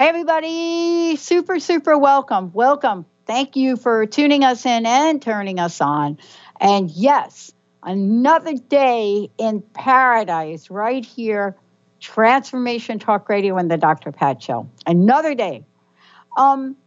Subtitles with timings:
[0.00, 2.52] Hey, everybody, super, super welcome.
[2.54, 3.04] Welcome.
[3.26, 6.18] Thank you for tuning us in and turning us on.
[6.58, 11.54] And yes, another day in paradise right here,
[12.00, 14.10] Transformation Talk Radio and the Dr.
[14.10, 14.70] Pat Show.
[14.86, 15.66] Another day.
[16.34, 16.78] Um,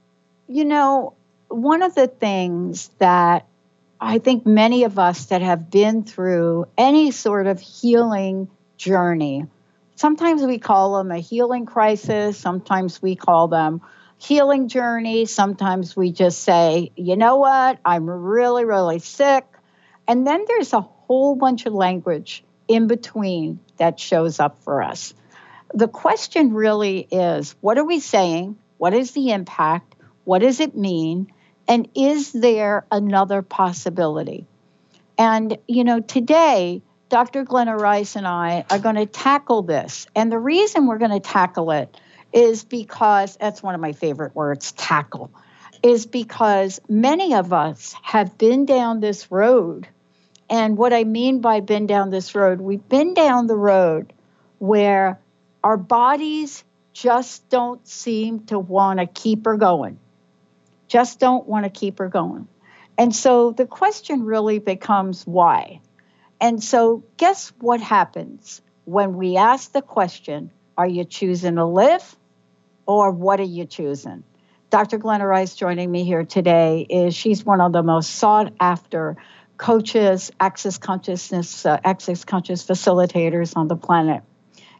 [0.48, 1.14] you know,
[1.50, 3.46] one of the things that
[4.02, 9.46] I think many of us that have been through any sort of healing journey,
[9.96, 13.82] sometimes we call them a healing crisis, sometimes we call them
[14.18, 19.46] healing journey, sometimes we just say, you know what, I'm really, really sick.
[20.08, 25.14] And then there's a whole bunch of language in between that shows up for us.
[25.74, 28.58] The question really is what are we saying?
[28.78, 29.96] What is the impact?
[30.24, 31.32] What does it mean?
[31.68, 34.46] And is there another possibility?
[35.18, 36.82] And, you know, today,
[37.14, 37.44] Dr.
[37.44, 40.08] Glenna Rice and I are going to tackle this.
[40.16, 41.96] And the reason we're going to tackle it
[42.34, 45.30] is because that's one of my favorite words tackle
[45.84, 49.88] is because many of us have been down this road.
[50.50, 54.12] And what I mean by been down this road, we've been down the road
[54.58, 55.20] where
[55.64, 60.00] our bodies just don't seem to want to keep her going,
[60.88, 62.48] just don't want to keep her going.
[62.98, 65.80] And so the question really becomes why?
[66.40, 72.16] And so, guess what happens when we ask the question, Are you choosing to live
[72.86, 74.24] or what are you choosing?
[74.70, 74.98] Dr.
[74.98, 79.18] Glenna Rice joining me here today is she's one of the most sought after
[79.58, 84.24] coaches, access consciousness, uh, access conscious facilitators on the planet.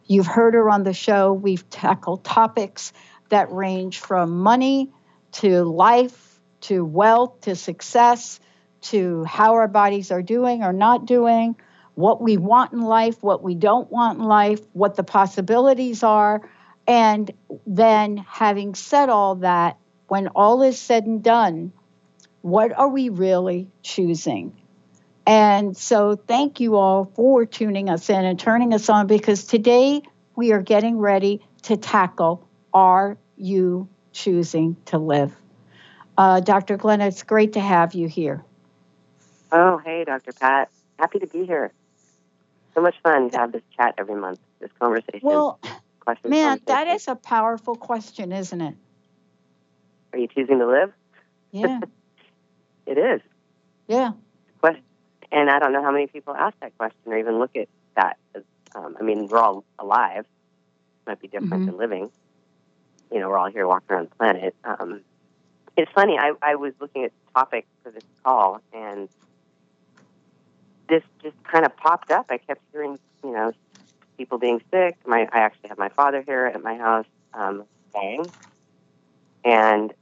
[0.06, 1.32] You've heard her on the show.
[1.32, 2.92] We've tackled topics
[3.30, 4.92] that range from money
[5.34, 8.40] to life to wealth to success
[8.84, 11.56] to how our bodies are doing or not doing,
[11.96, 16.42] what we want in life, what we don't want in life, what the possibilities are.
[16.88, 17.32] And
[17.66, 19.78] then, having said all that,
[20.08, 21.72] when all is said and done,
[22.42, 24.58] what are we really choosing?
[25.26, 30.02] And so, thank you all for tuning us in and turning us on because today
[30.36, 35.34] we are getting ready to tackle Are You Choosing to Live?
[36.18, 36.76] Uh, Dr.
[36.78, 38.44] Glenn, it's great to have you here.
[39.54, 40.34] Oh, hey, Dr.
[40.34, 40.70] Pat.
[40.98, 41.72] Happy to be here.
[42.74, 45.22] So much fun to have this chat every month, this conversation.
[45.22, 45.60] Well,
[46.26, 48.76] man, that is a powerful question, isn't it?
[50.12, 50.92] Are you choosing to live?
[51.52, 51.80] Yeah.
[52.88, 53.22] it is.
[53.88, 54.14] Yeah.
[54.60, 54.82] Question,
[55.32, 58.18] and I don't know how many people ask that question or even look at that.
[58.74, 60.26] Um, I mean, we're all alive.
[61.06, 61.66] Might be different Mhm.
[61.68, 62.12] than living.
[63.12, 64.56] You know, we're all here walking around the planet.
[64.64, 65.02] Um,
[65.78, 66.18] it's funny.
[66.18, 69.10] I, I was looking at the topic for this call, and
[70.90, 72.28] this just kind of popped up.
[72.30, 73.52] I kept hearing, you know,
[74.18, 74.98] people being sick.
[75.06, 78.32] My, I actually have my father here at my house, um, dying,
[79.44, 79.94] and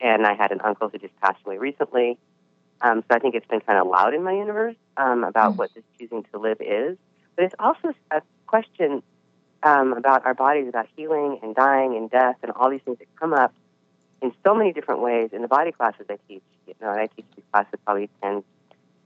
[0.00, 2.18] and I had an uncle who just passed away recently.
[2.80, 5.58] Um, so I think it's been kind of loud in my universe um, about Mm.
[5.58, 6.96] what this choosing to live is.
[7.36, 9.02] But it's also a question
[9.62, 13.08] um, about our bodies, about healing and dying and death and all these things that
[13.20, 13.52] come up
[14.22, 16.42] in so many different ways in the body classes I teach.
[16.66, 18.42] You know, I teach these classes probably 10,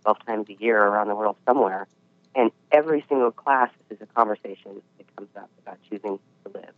[0.04, 1.86] 12 times a year around the world somewhere.
[2.34, 6.72] And every single class is a conversation that comes up about choosing to live.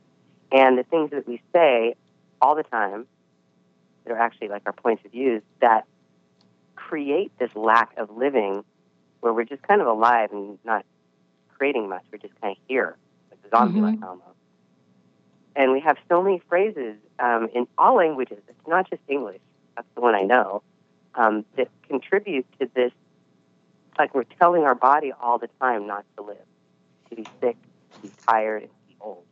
[0.53, 1.94] And the things that we say
[2.41, 3.06] all the time
[4.04, 5.86] that are actually like our points of views that
[6.75, 8.65] create this lack of living
[9.20, 10.84] where we're just kind of alive and not
[11.56, 12.03] creating much.
[12.12, 12.97] We're just kind of here,
[13.31, 14.22] like zombie like almost.
[15.56, 18.39] And we have so many phrases um, in all languages.
[18.47, 19.41] It's not just English.
[19.74, 20.62] That's the one I know
[21.15, 22.92] um, that contribute to this.
[23.97, 26.37] It's like we're telling our body all the time not to live,
[27.09, 27.57] to be sick,
[27.95, 29.25] to be tired, and to be old.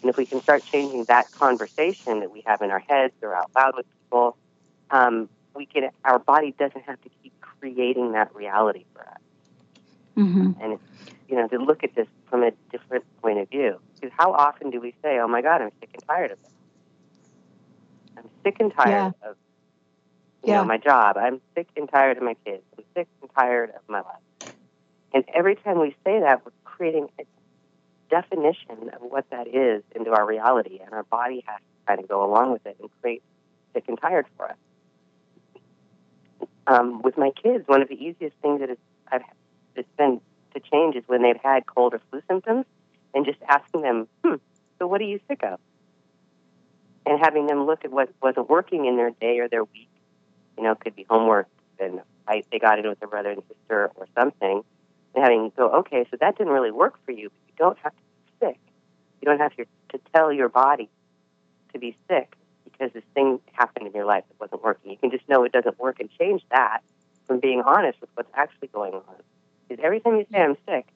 [0.00, 3.34] And if we can start changing that conversation that we have in our heads or
[3.34, 4.38] out loud with people,
[4.90, 5.90] um, we can.
[6.06, 9.20] Our body doesn't have to keep creating that reality for us.
[10.16, 10.52] Mm-hmm.
[10.62, 13.78] And it's, you know, to look at this from a different point of view.
[14.00, 16.50] Because how often do we say, "Oh my God, I'm sick and tired of this.
[18.16, 19.36] I'm sick and tired of,
[20.44, 20.58] you Yeah.
[20.58, 21.16] know, my job.
[21.16, 22.64] I'm sick and tired of my kids.
[22.76, 24.22] I'm sick and tired of my life."
[25.14, 27.24] And every time we say that, we're creating a
[28.10, 32.08] definition of what that is into our reality, and our body has to kind of
[32.08, 33.22] go along with it and create
[33.74, 34.56] sick and tired for us.
[36.66, 38.78] Um, with my kids, one of the easiest things that is,
[39.10, 39.22] I've
[39.74, 40.20] it's been
[40.54, 42.66] to change is when they've had cold or flu symptoms,
[43.14, 44.36] and just asking them, "Hmm,
[44.78, 45.58] so what are you sick of?"
[47.06, 49.88] And having them look at what wasn't working in their day or their week.
[50.62, 51.48] You know, it could be homework
[51.80, 54.62] and fight they got in with their brother and sister or something,
[55.12, 57.30] and having go, "Okay, so that didn't really work for you.
[57.30, 58.60] But you don't have to be sick.
[59.20, 60.88] You don't have to to tell your body
[61.72, 64.92] to be sick because this thing happened in your life that wasn't working.
[64.92, 66.84] You can just know it doesn't work and change that
[67.26, 69.16] from being honest with what's actually going on.
[69.66, 70.86] Because every time you say I'm sick,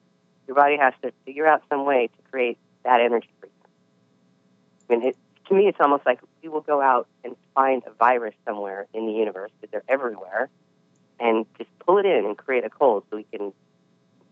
[0.47, 3.51] your body has to figure out some way to create that energy for you.
[4.89, 5.17] I mean, it,
[5.47, 9.05] to me, it's almost like we will go out and find a virus somewhere in
[9.05, 10.49] the universe because they're everywhere,
[11.19, 13.53] and just pull it in and create a cold so we can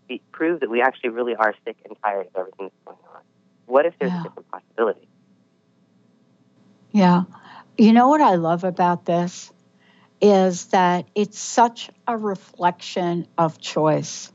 [0.08, 3.22] be, prove that we actually really are sick and tired of everything that's going on.
[3.66, 4.20] What if there's Yeah.
[4.20, 5.08] a different possibility?
[6.92, 7.24] Yeah.
[7.78, 9.52] You know what I love about this
[10.22, 14.32] is that it's such a reflection of choice.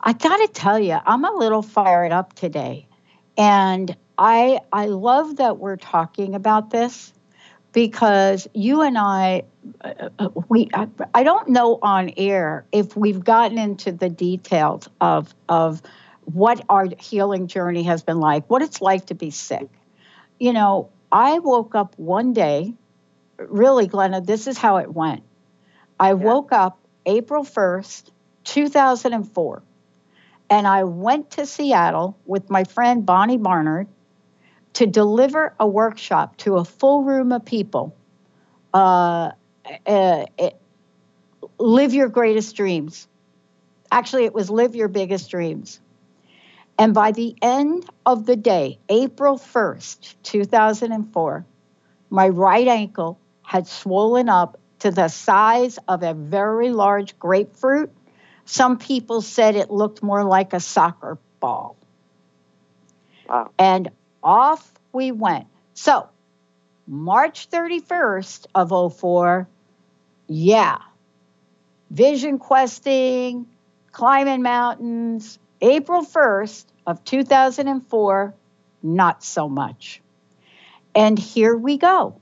[0.00, 2.88] I got to tell you, I'm a little fired up today.
[3.36, 7.12] And I I love that we're talking about this
[7.72, 9.44] because you and I
[9.80, 14.88] uh, uh, we I, I don't know on air if we've gotten into the details
[15.00, 15.82] of of
[16.24, 19.68] what our healing journey has been like, what it's like to be sick.
[20.38, 22.74] You know, I woke up one day,
[23.38, 25.22] really, Glenna, this is how it went.
[25.98, 28.10] I woke up April 1st,
[28.44, 29.62] 2004,
[30.50, 33.88] and I went to Seattle with my friend Bonnie Barnard
[34.74, 37.94] to deliver a workshop to a full room of people.
[38.72, 39.32] Uh,
[39.86, 40.24] uh,
[41.58, 43.06] live your greatest dreams.
[43.90, 45.80] Actually, it was live your biggest dreams.
[46.78, 51.44] And by the end of the day, April 1st, 2004,
[52.10, 57.90] my right ankle had swollen up to the size of a very large grapefruit.
[58.46, 61.76] Some people said it looked more like a soccer ball.
[63.28, 63.50] Wow.
[63.58, 63.90] And
[64.22, 65.46] off we went.
[65.74, 66.08] So,
[66.86, 69.48] March 31st of 04,
[70.28, 70.78] yeah,
[71.90, 73.46] vision questing,
[73.92, 75.38] climbing mountains.
[75.60, 78.34] April 1st of 2004,
[78.82, 80.02] not so much.
[80.94, 82.16] And here we go.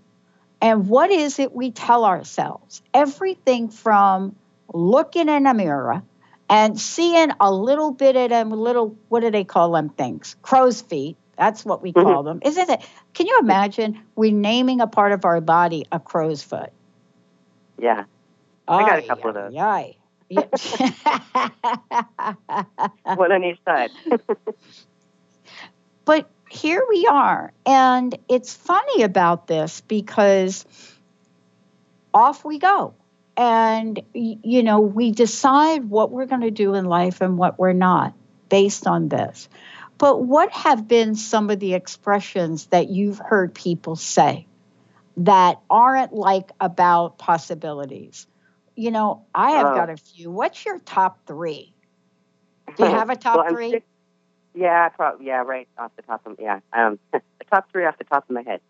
[0.61, 2.83] And what is it we tell ourselves?
[2.93, 4.37] Everything from
[4.73, 6.03] looking in a mirror
[6.51, 10.37] and seeing a little bit of them little, what do they call them things?
[10.43, 11.17] Crow's feet.
[11.41, 12.07] That's what we mm-hmm.
[12.07, 12.41] call them.
[12.45, 12.83] Isn't it?
[13.15, 16.71] Can you imagine we naming a part of our body a crow's foot?
[17.79, 18.05] Yeah.
[18.69, 19.55] I got a couple of those.
[19.57, 19.97] ay,
[20.37, 20.45] ay.
[23.17, 23.91] One on each side.
[26.05, 27.55] but here we are.
[27.65, 30.67] And it's funny about this because
[32.13, 32.93] off we go.
[33.39, 37.73] And, you know, we decide what we're going to do in life and what we're
[37.73, 38.13] not
[38.51, 39.49] based on this.
[40.01, 44.47] But what have been some of the expressions that you've heard people say
[45.19, 48.27] that aren't like about possibilities?
[48.77, 49.75] You know, I have Oh.
[49.75, 50.31] got a few.
[50.31, 51.75] What's your top three?
[52.77, 53.71] Do you have a top Well, three?
[53.73, 53.85] sick-
[54.55, 55.27] Yeah, probably.
[55.27, 56.61] Yeah, right off the top of yeah.
[56.73, 57.21] Um, the
[57.51, 58.61] top three off the top of my head.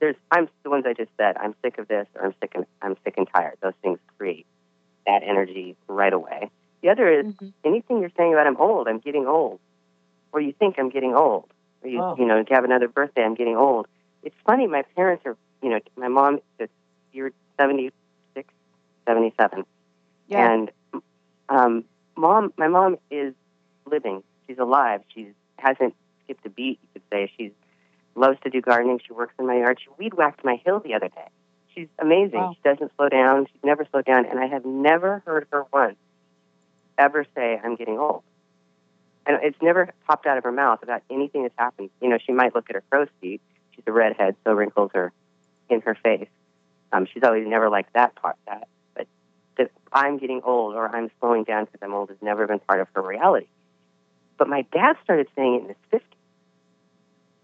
[0.00, 1.36] There's I'm the ones I just said.
[1.38, 3.56] I'm sick of this, or I'm sick and I'm sick and tired.
[3.62, 4.46] Those things create
[5.06, 6.50] that energy right away.
[6.82, 7.52] The other is Mhm.
[7.64, 8.86] anything you're saying about I'm old.
[8.88, 9.60] I'm getting old,
[10.32, 11.50] or you think I'm getting old,
[11.82, 12.16] or you Oh.
[12.18, 13.22] you know to have another birthday.
[13.22, 13.86] I'm getting old.
[14.22, 14.66] It's funny.
[14.66, 16.68] My parents are you know my mom is
[17.12, 17.92] you're 76,
[19.06, 19.64] 77.
[20.28, 20.52] Yeah.
[20.52, 20.70] And
[21.48, 21.84] um,
[22.16, 23.34] mom, my mom is
[23.86, 24.22] living.
[24.46, 25.02] She's alive.
[25.14, 26.78] She hasn't skipped a beat.
[26.82, 27.52] You could say She
[28.14, 29.00] loves to do gardening.
[29.06, 29.78] She works in my yard.
[29.82, 31.28] She weed whacked my hill the other day.
[31.74, 32.40] She's amazing.
[32.40, 32.54] Wow.
[32.54, 33.46] She doesn't slow down.
[33.46, 35.96] She's never slowed down, and I have never heard her once
[36.98, 38.22] ever say, "I'm getting old."
[39.26, 41.90] And it's never popped out of her mouth about anything that's happened.
[42.00, 43.40] You know, she might look at her crow's feet.
[43.74, 45.12] She's a redhead, so wrinkles are
[45.68, 46.28] in her face.
[46.92, 48.36] Um, she's always never liked that part.
[48.46, 49.06] That, but
[49.56, 52.80] that I'm getting old or I'm slowing down because I'm old has never been part
[52.80, 53.46] of her reality.
[54.38, 56.16] But my dad started saying it in his 50s.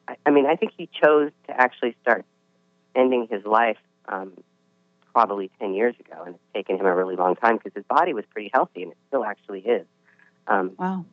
[0.08, 2.24] I, I mean, I think he chose to actually start
[2.94, 4.32] ending his life um,
[5.12, 8.14] probably 10 years ago, and it's taken him a really long time because his body
[8.14, 9.86] was pretty healthy, and it still actually is.
[10.46, 11.04] Um, Wow.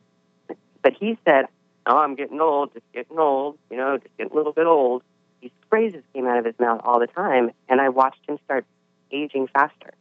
[0.86, 1.46] But he said,
[1.84, 5.02] "Oh, I'm getting old, just getting old, you know, just getting a little bit old."
[5.40, 8.64] These phrases came out of his mouth all the time, and I watched him start
[9.10, 9.94] aging faster.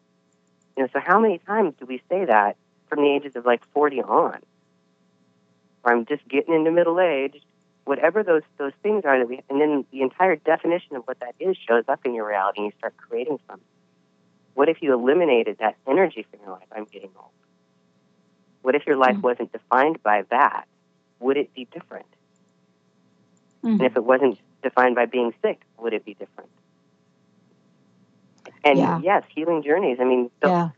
[0.78, 3.66] You know, so how many times do we say that from the ages of like
[3.74, 4.44] 40 on?
[5.84, 7.42] Or I'm just getting into middle age,
[7.86, 11.34] whatever those those things are that we and then the entire definition of what that
[11.40, 13.66] is shows up in your reality and you start creating something.
[14.54, 16.68] What if you eliminated that energy from your life?
[16.72, 17.32] I'm getting old.
[18.62, 19.22] What if your life mm-hmm.
[19.22, 20.68] wasn't defined by that?
[21.20, 22.06] Would it be different?
[23.64, 23.68] Mm-hmm.
[23.68, 26.50] And if it wasn't defined by being sick, would it be different?
[28.64, 29.00] And yeah.
[29.04, 29.98] yes, healing journeys.
[30.00, 30.70] I mean, so yeah.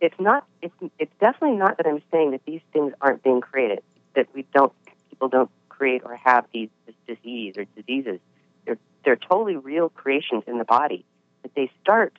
[0.00, 0.46] it's not.
[0.62, 3.82] It's it's definitely not that I'm saying that these things aren't being created.
[4.14, 4.72] That we don't
[5.10, 8.20] people don't create or have these this disease or diseases.
[8.64, 11.04] They're they're totally real creations in the body.
[11.42, 12.16] But they start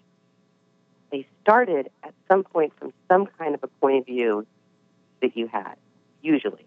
[1.12, 4.46] they started at some point from some kind of a point of view
[5.22, 5.76] that you had,
[6.22, 6.67] usually.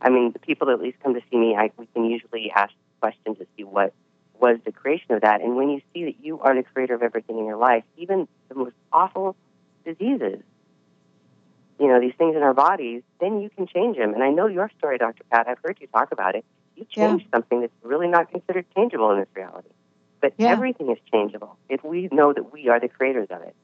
[0.00, 2.50] I mean, the people that at least come to see me, I, we can usually
[2.50, 3.92] ask questions to see what
[4.40, 5.40] was the creation of that.
[5.42, 8.26] And when you see that you are the creator of everything in your life, even
[8.48, 9.36] the most awful
[9.84, 10.42] diseases,
[11.78, 14.14] you know, these things in our bodies, then you can change them.
[14.14, 15.24] And I know your story, Dr.
[15.30, 15.48] Pat.
[15.48, 16.44] I've heard you talk about it.
[16.76, 17.38] You changed yeah.
[17.38, 19.70] something that's really not considered changeable in this reality.
[20.20, 20.48] But yeah.
[20.48, 23.54] everything is changeable if we know that we are the creators of it.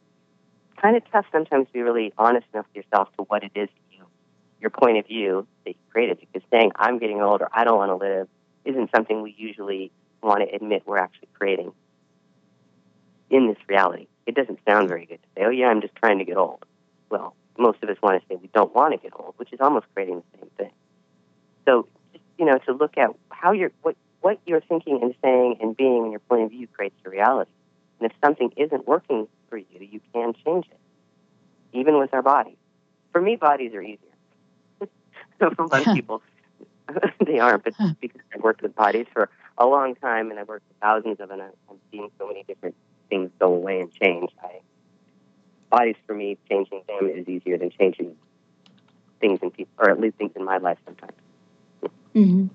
[0.80, 3.68] Kind of tough sometimes to be really honest enough with yourself to what it is
[4.60, 7.76] your point of view that you created because saying I'm getting old or I don't
[7.76, 8.28] want to live
[8.64, 11.72] isn't something we usually want to admit we're actually creating
[13.30, 14.06] in this reality.
[14.26, 16.64] It doesn't sound very good to say, oh, yeah, I'm just trying to get old.
[17.10, 19.60] Well, most of us want to say we don't want to get old, which is
[19.60, 20.70] almost creating the same thing.
[21.64, 25.58] So, just, you know, to look at how you're, what, what you're thinking and saying
[25.60, 27.50] and being and your point of view creates your reality.
[28.00, 30.78] And if something isn't working for you, you can change it,
[31.72, 32.56] even with our bodies.
[33.12, 34.05] For me, bodies are easier.
[35.38, 36.22] So for a lot of people,
[37.26, 39.28] they aren't, but because I've worked with bodies for
[39.58, 42.44] a long time and I've worked with thousands of them, and I've seen so many
[42.44, 42.74] different
[43.08, 44.30] things go away and change.
[44.42, 44.60] I,
[45.70, 48.16] bodies for me, changing them is easier than changing
[49.20, 51.12] things in people, or at least things in my life sometimes.
[52.14, 52.46] Mm-hmm.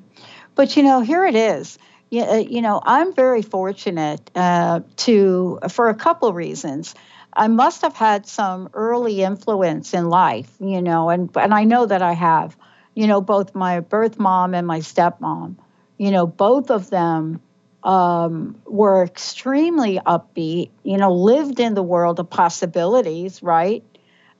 [0.55, 1.77] But you know, here it is.
[2.09, 6.93] You, uh, you know, I'm very fortunate uh, to, for a couple reasons.
[7.33, 11.85] I must have had some early influence in life, you know, and and I know
[11.85, 12.57] that I have
[12.95, 15.55] you know, both my birth mom and my stepmom,
[15.97, 17.41] you know, both of them
[17.83, 23.83] um, were extremely upbeat, you know, lived in the world of possibilities, right?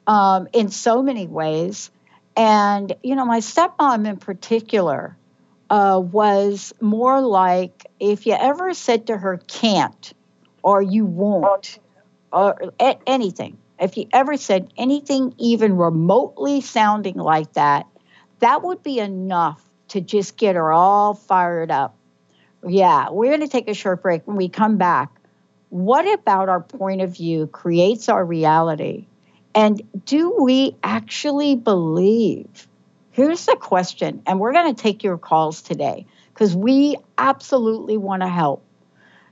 [0.08, 1.92] Um, in so many ways.
[2.36, 5.18] And, you know, my stepmom in particular
[5.70, 10.14] uh, was more like if you ever said to her, can't,
[10.64, 11.80] or you won't,
[12.32, 17.88] or a- anything, if you ever said anything even remotely sounding like that,
[18.42, 21.96] that would be enough to just get her all fired up.
[22.68, 24.28] Yeah, we're going to take a short break.
[24.28, 25.12] When we come back,
[25.70, 29.08] what about our point of view creates our reality?
[29.56, 32.68] And do we actually believe?
[33.12, 38.22] Here's the question, and we're going to take your calls today because we absolutely want
[38.22, 38.64] to help.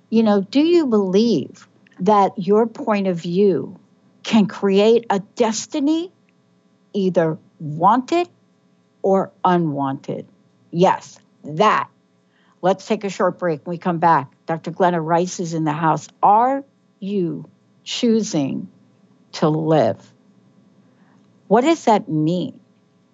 [0.10, 1.68] You know, do you believe
[2.00, 3.80] that your point of view
[4.24, 6.12] can create a destiny,
[6.94, 8.28] either wanted
[9.02, 10.28] or unwanted.
[10.72, 11.90] Yes, that.
[12.62, 13.66] Let's take a short break.
[13.66, 14.72] When we come back, Dr.
[14.72, 16.08] Glenna Rice is in the house.
[16.22, 16.64] Are
[17.00, 17.50] you
[17.84, 18.70] choosing
[19.34, 20.14] to live?
[21.48, 22.60] What does that mean?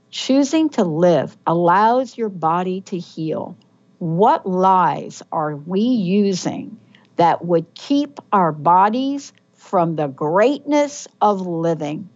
[0.09, 3.57] Choosing to live allows your body to heal.
[3.99, 6.79] What lies are we using
[7.17, 12.09] that would keep our bodies from the greatness of living?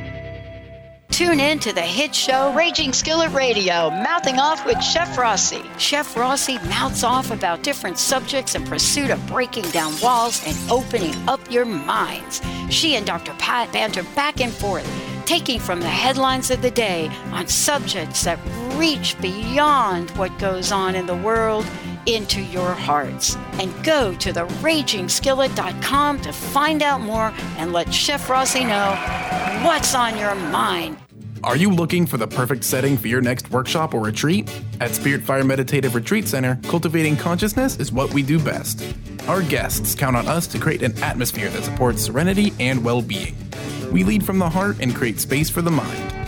[1.11, 5.61] Tune in to the hit show Raging Skillet Radio, Mouthing Off with Chef Rossi.
[5.77, 11.13] Chef Rossi mouths off about different subjects in pursuit of breaking down walls and opening
[11.27, 12.41] up your minds.
[12.69, 13.33] She and Dr.
[13.33, 14.89] Pat banter back and forth,
[15.25, 18.39] taking from the headlines of the day on subjects that
[18.77, 21.65] reach beyond what goes on in the world
[22.05, 23.37] into your hearts.
[23.53, 28.95] And go to theragingskillet.com to find out more and let Chef Rossi know
[29.63, 30.97] what's on your mind.
[31.43, 34.47] Are you looking for the perfect setting for your next workshop or retreat?
[34.79, 38.83] At Spirit Fire Meditative Retreat Center, cultivating consciousness is what we do best.
[39.27, 43.35] Our guests count on us to create an atmosphere that supports serenity and well being.
[43.91, 46.20] We lead from the heart and create space for the mind.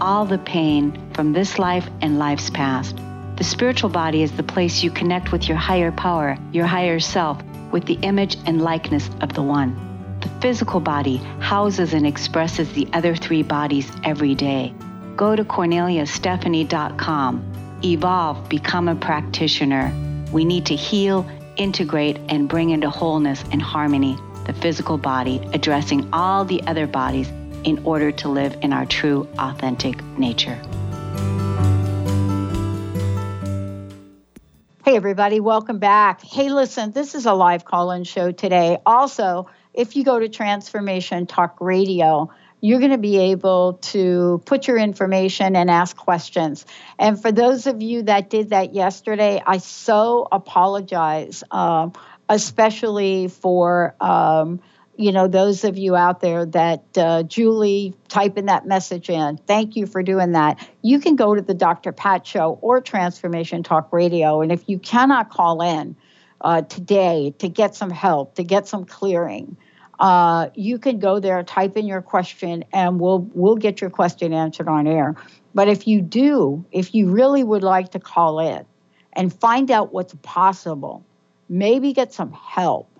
[0.00, 2.96] all the pain from this life and life's past.
[3.36, 7.42] The spiritual body is the place you connect with your higher power, your higher self,
[7.72, 9.82] with the image and likeness of the One.
[10.20, 14.74] The physical body houses and expresses the other three bodies every day.
[15.16, 19.92] Go to corneliastephanie.com evolve, become a practitioner.
[20.32, 26.08] We need to heal, integrate, and bring into wholeness and harmony the physical body, addressing
[26.12, 27.28] all the other bodies
[27.64, 30.54] in order to live in our true, authentic nature.
[34.84, 36.22] Hey, everybody, welcome back.
[36.22, 38.78] Hey, listen, this is a live call in show today.
[38.86, 42.30] Also, if you go to Transformation Talk Radio,
[42.60, 46.64] you're going to be able to put your information and ask questions.
[46.98, 51.92] And for those of you that did that yesterday, I so apologize, um,
[52.28, 53.94] especially for.
[54.00, 54.60] Um,
[54.98, 59.76] you know, those of you out there that uh, Julie typing that message in, thank
[59.76, 60.66] you for doing that.
[60.80, 61.92] You can go to the Dr.
[61.92, 64.40] Pat Show or Transformation Talk Radio.
[64.40, 65.96] And if you cannot call in
[66.40, 69.58] uh, today to get some help, to get some clearing,
[69.98, 74.32] uh, you can go there, type in your question, and we'll we'll get your question
[74.32, 75.16] answered on air.
[75.54, 78.66] But if you do, if you really would like to call in
[79.14, 81.04] and find out what's possible,
[81.48, 82.90] maybe get some help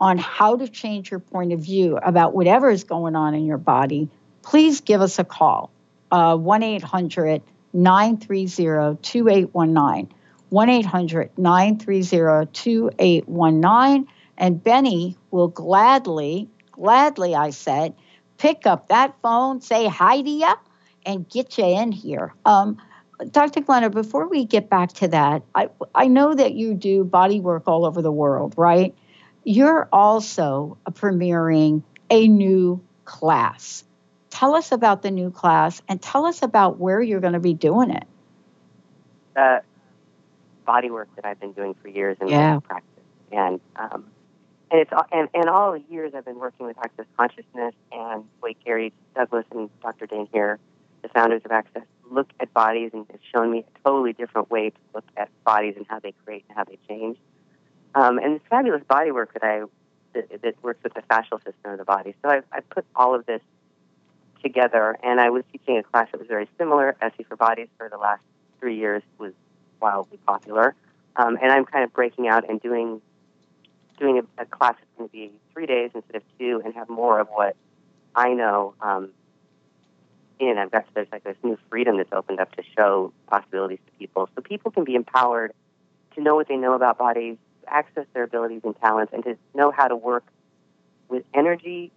[0.00, 3.58] on how to change your point of view about whatever is going on in your
[3.58, 4.08] body,
[4.42, 5.70] please give us a call.
[6.10, 10.14] Uh, 1 800 930 2819.
[10.50, 14.06] 1 800 930 2819.
[14.36, 17.94] And Benny will gladly, gladly, I said,
[18.38, 20.54] pick up that phone, say hi to you,
[21.06, 22.34] and get you in here.
[22.44, 22.78] Um,
[23.30, 23.60] Dr.
[23.60, 27.64] Glenna, before we get back to that, I, I know that you do body work
[27.66, 28.94] all over the world, right?
[29.44, 33.84] You're also premiering a new class.
[34.30, 37.54] Tell us about the new class and tell us about where you're going to be
[37.54, 38.04] doing it.
[39.34, 39.62] The
[40.66, 42.58] body work that I've been doing for years in yeah.
[42.60, 42.90] practice.
[43.30, 44.06] And um,
[44.70, 48.56] and it's and, and all the years I've been working with Access Consciousness and Wade
[48.64, 50.06] Gary Douglas and Dr.
[50.06, 50.58] Dain Heer,
[51.02, 54.70] the founders of Access, look at bodies and it's shown me a totally different way
[54.70, 57.18] to look at bodies and how they create and how they change.
[57.94, 59.62] Um, and this fabulous body work that I
[60.14, 62.14] that, that works with the fascial system of the body.
[62.22, 63.40] So I, I put all of this
[64.42, 66.96] together, and I was teaching a class that was very similar.
[67.00, 68.22] SE for Bodies for the last
[68.60, 69.32] three years was
[69.80, 70.74] wildly popular,
[71.16, 73.00] um, and I'm kind of breaking out and doing
[73.98, 76.88] doing a, a class that's going to be three days instead of two and have
[76.88, 77.56] more of what
[78.14, 79.10] I know um,
[80.38, 80.58] in.
[80.58, 84.28] I've got there's like this new freedom that's opened up to show possibilities to people,
[84.34, 85.52] so people can be empowered
[86.14, 89.70] to know what they know about bodies, access their abilities and talents, and to know
[89.70, 90.24] how to work
[91.08, 91.90] with energy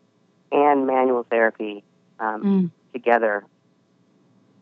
[0.51, 1.83] and manual therapy
[2.19, 2.71] um, mm.
[2.93, 3.43] together.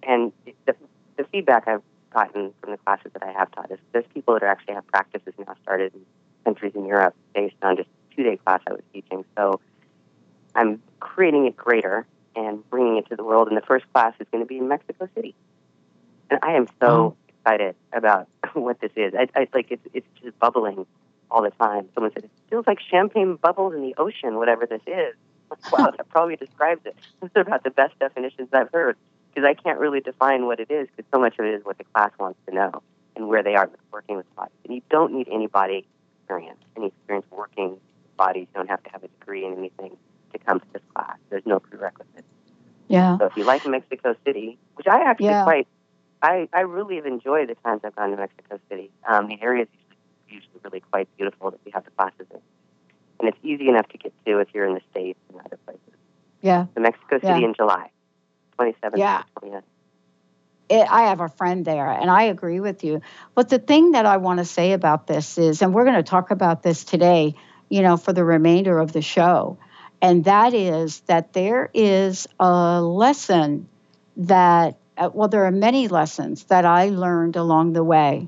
[0.03, 0.31] And
[0.65, 0.75] the,
[1.17, 4.43] the feedback I've gotten from the classes that I have taught is there's people that
[4.43, 5.93] are actually have practices now started
[6.45, 9.25] countries in Europe based on just two day class I was teaching.
[9.37, 9.59] So
[10.55, 12.05] I'm creating it greater
[12.35, 13.47] and bringing it to the world.
[13.47, 15.35] And the first class is going to be in Mexico City.
[16.29, 17.17] And I am so oh.
[17.27, 19.13] excited about what this is.
[19.13, 20.85] I, I like it's it's just bubbling
[21.29, 21.89] all the time.
[21.93, 25.15] Someone said it feels like champagne bubbles in the ocean, whatever this is.
[25.71, 26.95] wow, that probably describes it.
[27.21, 28.97] Those are about the best definitions I've heard
[29.29, 31.77] because I can't really define what it is because so much of it is what
[31.77, 32.81] the class wants to know
[33.15, 34.55] and where they are working with bodies.
[34.63, 35.85] And you don't need any body
[36.25, 37.79] experience, any experience working with
[38.17, 38.47] bodies.
[38.53, 39.95] You don't have to have a degree in anything
[40.33, 41.17] to come to this class.
[41.29, 42.25] There's no prerequisite.
[42.87, 43.17] Yeah.
[43.19, 45.43] So if you like Mexico City, which I actually Yeah.
[45.43, 45.67] quite,
[46.21, 48.89] I, I really have enjoyed the times I've gone to Mexico City.
[49.07, 49.97] Um, the area is usually,
[50.29, 52.39] usually really quite beautiful that we have the classes in.
[53.19, 55.81] And it's easy enough to get to if you're in the States and other places.
[56.41, 56.65] Yeah.
[56.75, 57.47] So Mexico City Yeah.
[57.47, 57.89] in July,
[58.59, 59.23] 27th Yeah.
[59.35, 59.63] to 29th.
[60.69, 63.01] It, I have a friend there, and I agree with you.
[63.33, 66.03] But the thing that I want to say about this is, and we're going to
[66.03, 67.35] talk about this today,
[67.69, 69.57] you know, for the remainder of the show,
[70.01, 73.67] and that is that there is a lesson
[74.17, 78.27] that, uh, well, there are many lessons that I learned along the way.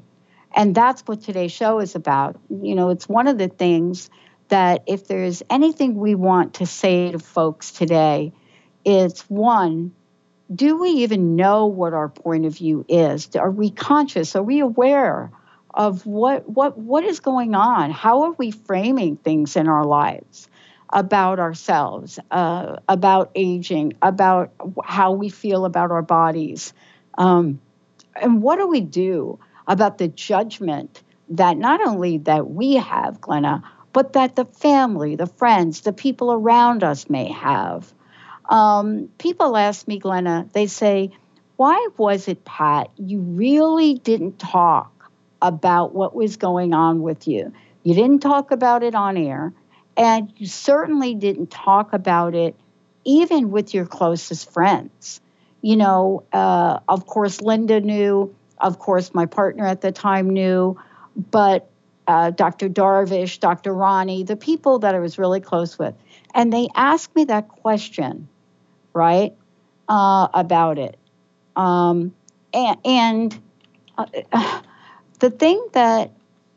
[0.55, 2.39] And that's what today's show is about.
[2.49, 4.09] You know, it's one of the things
[4.47, 8.33] that if there's anything we want to say to folks today,
[8.85, 9.93] it's one,
[10.53, 13.35] do we even know what our point of view is?
[13.35, 14.35] Are we conscious?
[14.35, 15.31] Are we aware
[15.73, 17.91] of what what what is going on?
[17.91, 20.47] How are we framing things in our lives
[20.91, 24.51] about ourselves, uh, about aging, about
[24.83, 26.73] how we feel about our bodies,
[27.17, 27.59] um,
[28.15, 33.63] and what do we do about the judgment that not only that we have, Glenna,
[33.91, 37.93] but that the family, the friends, the people around us may have
[38.49, 41.11] um, people ask me, Glenna, they say,
[41.57, 47.51] why was it, Pat, you really didn't talk about what was going on with you?
[47.83, 49.53] You didn't talk about it on air,
[49.95, 52.55] and you certainly didn't talk about it
[53.05, 55.21] even with your closest friends.
[55.61, 60.79] You know, uh, of course, Linda knew, of course, my partner at the time knew,
[61.15, 61.69] but
[62.07, 62.69] uh, Dr.
[62.69, 63.73] Darvish, Dr.
[63.73, 65.95] Ronnie, the people that I was really close with.
[66.33, 68.27] And they asked me that question
[68.93, 69.35] right,
[69.87, 70.97] uh, about it.
[71.55, 72.13] Um,
[72.53, 73.39] and, and
[73.97, 74.05] uh,
[75.19, 76.11] the thing that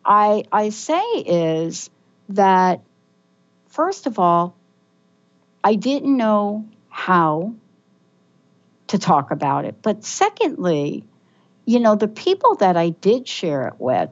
[0.04, 1.90] I, I say is
[2.30, 2.80] that,
[3.68, 4.56] first of all,
[5.62, 7.54] I didn't know how
[8.88, 9.76] to talk about it.
[9.82, 11.04] But secondly,
[11.64, 14.10] you know, the people that I did share it with,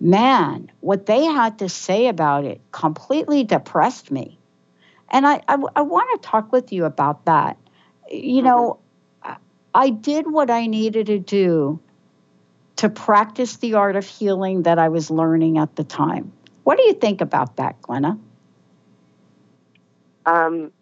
[0.00, 4.38] man, what they had to say about it completely depressed me.
[5.10, 7.56] And I, I, I want to talk with you about that.
[8.10, 8.78] You know,
[9.74, 11.80] I did what I needed to do
[12.76, 16.32] to practice the art of healing that I was learning at the time.
[16.64, 18.18] What do you think about that, Glenna?
[20.26, 20.72] Um,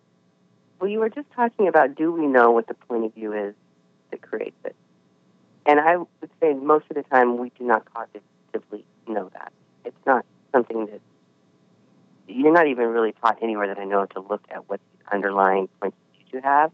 [0.80, 3.54] well, you were just talking about do we know what the point of view is
[4.10, 4.76] that creates it?
[5.66, 9.52] And I would say most of the time we do not positively know that.
[9.84, 11.00] It's not something that
[12.28, 15.68] you're not even really taught anywhere that I know to look at what the underlying
[15.80, 16.70] points of view you have.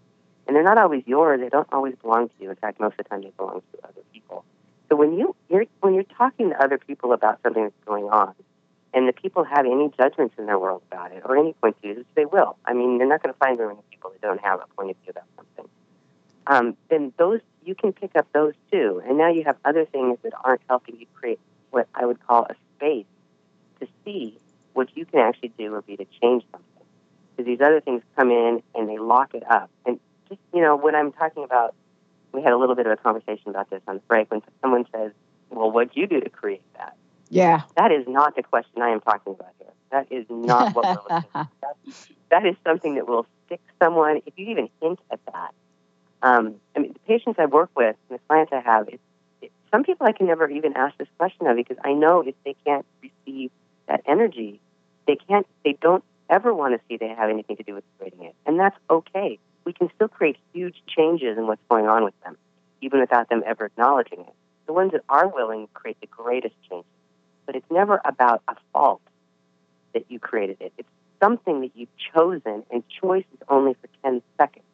[0.46, 1.40] And they're not always yours.
[1.40, 2.50] They don't always belong to you.
[2.50, 4.44] In fact, most of the time they belong to other people.
[4.88, 8.34] So when you you're, when you're talking to other people about something that's going on,
[8.92, 11.82] and the people have any judgments in their world about it or any point of
[11.82, 12.56] view, which they will.
[12.64, 14.90] I mean, they're not going to find very many people that don't have a point
[14.90, 15.68] of view about something.
[16.46, 20.18] Um, then those you can pick up those too, and now you have other things
[20.22, 21.40] that aren't helping you create
[21.70, 23.06] what I would call a space
[23.80, 24.38] to see
[24.74, 26.70] what you can actually do would be to change something.
[27.36, 29.70] Because these other things come in and they lock it up.
[29.86, 31.74] And just you know, when I'm talking about,
[32.32, 34.30] we had a little bit of a conversation about this on the break.
[34.30, 35.12] When someone says,
[35.50, 36.96] "Well, what'd you do to create that?"
[37.28, 37.62] Yeah.
[37.76, 39.72] That is not the question I am talking about here.
[39.90, 41.48] That is not what we're looking at.
[41.60, 41.76] That,
[42.30, 45.54] that is something that will stick someone, if you even hint at that.
[46.22, 49.00] Um, I mean, the patients I work with and the clients I have, it,
[49.42, 52.34] it, some people I can never even ask this question of because I know if
[52.44, 53.50] they can't receive
[53.88, 54.60] that energy,
[55.06, 58.24] they can't, they don't ever want to see they have anything to do with creating
[58.24, 58.34] it.
[58.46, 59.38] And that's okay.
[59.64, 62.36] We can still create huge changes in what's going on with them,
[62.80, 64.34] even without them ever acknowledging it.
[64.66, 66.86] The ones that are willing create the greatest changes
[67.46, 69.00] but it's never about a fault
[69.92, 70.72] that you created it.
[70.78, 70.88] It's
[71.20, 74.64] something that you've chosen, and choice is only for 10 seconds.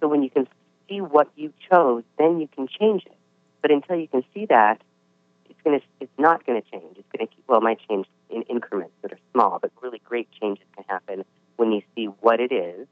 [0.00, 0.46] So when you can
[0.88, 3.16] see what you chose, then you can change it.
[3.62, 4.80] But until you can see that,
[5.66, 6.96] going to, it's not going to change.
[6.96, 10.00] It's going to, keep well, it might change in increments that are small, but really
[10.04, 11.24] great changes can happen
[11.56, 12.86] when you see what it is,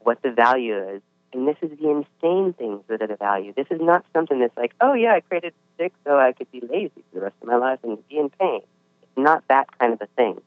[0.00, 3.52] what the value is, and this is the insane things that are the value.
[3.56, 6.60] This is not something that's like, oh yeah, I created sick so I could be
[6.60, 8.62] lazy for the rest of my life and be in pain.
[9.02, 10.40] It's not that kind of a thing.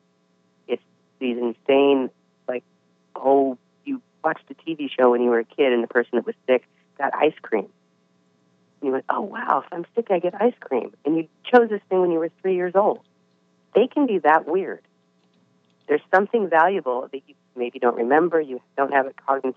[0.68, 0.84] It's
[1.20, 2.10] these insane,
[2.48, 2.64] like,
[3.16, 6.26] oh, you watched a TV show when you were a kid and the person that
[6.26, 6.68] was sick
[6.98, 7.70] got ice cream.
[8.84, 10.94] And you went, oh wow, if I'm sick, I get ice cream.
[11.06, 13.02] And you chose this thing when you were three years old.
[13.76, 14.82] They can be that weird.
[15.88, 19.56] There's something valuable that you maybe don't remember, you don't have it cognitively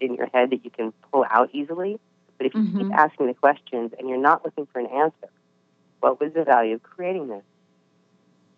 [0.00, 2.00] in your head that you can pull out easily.
[2.38, 2.78] But if you Mhm.
[2.78, 5.28] keep asking the questions and you're not looking for an answer,
[6.00, 7.44] What was the value of creating this?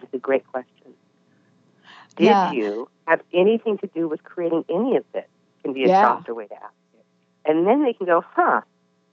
[0.02, 0.94] It's a great question.
[2.16, 2.52] Did Yeah.
[2.52, 5.26] you have anything to do with creating any of this?
[5.64, 6.00] Can be a Yeah.
[6.00, 7.04] softer way to ask it.
[7.44, 8.62] And then they can go, huh?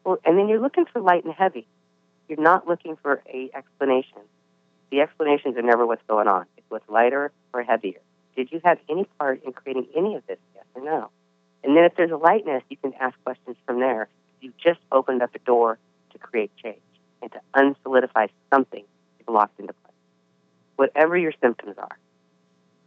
[0.06, 1.68] And then you're looking for light and heavy.
[2.28, 4.20] You're not looking for a explanation.
[4.92, 6.46] The explanations are never what's going on.
[6.58, 8.00] It's what's lighter or heavier.
[8.36, 10.38] Did you have any part in creating any of this?
[10.54, 11.10] Yes or no?
[11.64, 14.08] And then if there's a lightness, you can ask questions from there.
[14.42, 15.80] You've just opened up a door
[16.12, 16.78] to create change
[17.22, 18.84] and to unsolidify something
[19.20, 19.94] you've locked into place.
[20.76, 21.98] Whatever your symptoms are.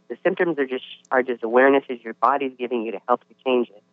[0.07, 3.69] The symptoms are just are just awarenesses your body's giving you to help you change
[3.69, 3.83] it.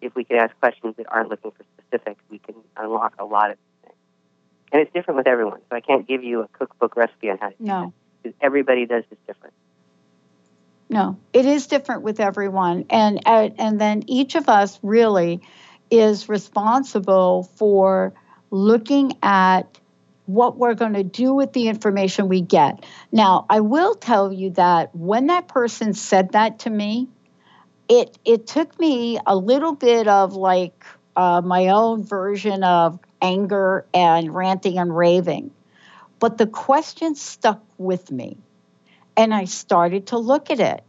[0.00, 3.50] If we can ask questions that aren't looking for specifics, we can unlock a lot
[3.50, 3.96] of things.
[4.72, 5.60] And it's different with everyone.
[5.68, 7.80] So I can't give you a cookbook recipe on how to do No.
[7.82, 9.54] that because everybody does this different.
[10.88, 15.40] No, it is different with everyone, and uh, and then each of us really
[15.88, 18.12] is responsible for
[18.50, 19.78] looking at
[20.26, 22.84] what we're going to do with the information we get.
[23.12, 27.08] Now, I will tell you that when that person said that to me,
[27.90, 30.84] it it took me a little bit of like
[31.16, 35.50] uh, my own version of anger and ranting and raving,
[36.20, 38.38] but the question stuck with me
[39.16, 40.84] and I started to look at it.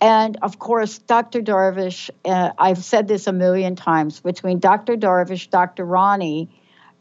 [0.00, 1.40] And of course, Dr.
[1.40, 4.96] Darvish, uh, I've said this a million times between Dr.
[4.96, 5.84] Darvish, Dr.
[5.84, 6.50] Ronnie,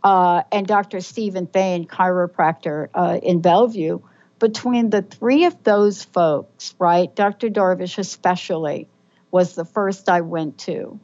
[0.04, 1.02] uh, and Dr.
[1.02, 4.00] Stephen Thane, chiropractor uh, in Bellevue,
[4.38, 7.50] between the three of those folks, right, Dr.
[7.50, 8.88] Darvish especially,
[9.32, 11.00] was the first I went to.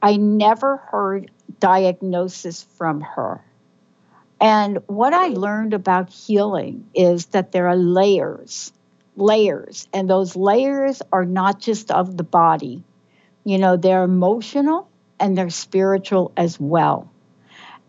[0.00, 3.42] I never heard diagnosis from her.
[4.40, 8.72] And what I learned about healing is that there are layers,
[9.16, 12.84] layers, and those layers are not just of the body.
[13.44, 17.10] You know, they're emotional and they're spiritual as well.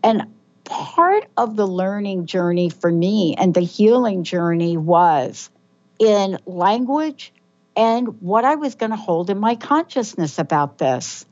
[0.02, 5.50] And part of the learning journey for me and the healing journey was
[5.98, 7.32] in language
[7.80, 11.24] and what I was going to hold in my consciousness about this,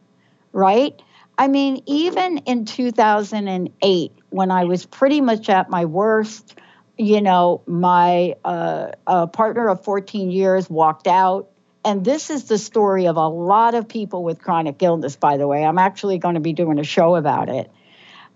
[0.50, 0.98] right?
[1.37, 6.58] I mean, even in 2008, when I was pretty much at my worst,
[6.96, 11.50] you know, my uh, uh, partner of 14 years walked out.
[11.84, 15.46] And this is the story of a lot of people with chronic illness, by the
[15.46, 15.62] way.
[15.62, 17.70] I'm actually going to be doing a show about it.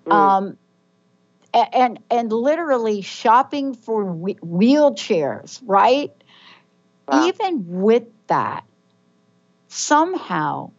[0.05, 0.13] Mm.
[0.13, 0.59] Um,
[1.55, 6.13] a- and and literally shopping for wheelchairs, right?
[7.09, 7.27] Wow.
[7.27, 8.65] Even with that,
[9.69, 10.71] somehow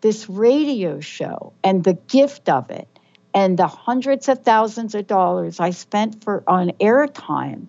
[0.00, 2.88] this radio show and the gift of it
[3.34, 7.66] and the hundreds of thousands of dollars I spent for on airtime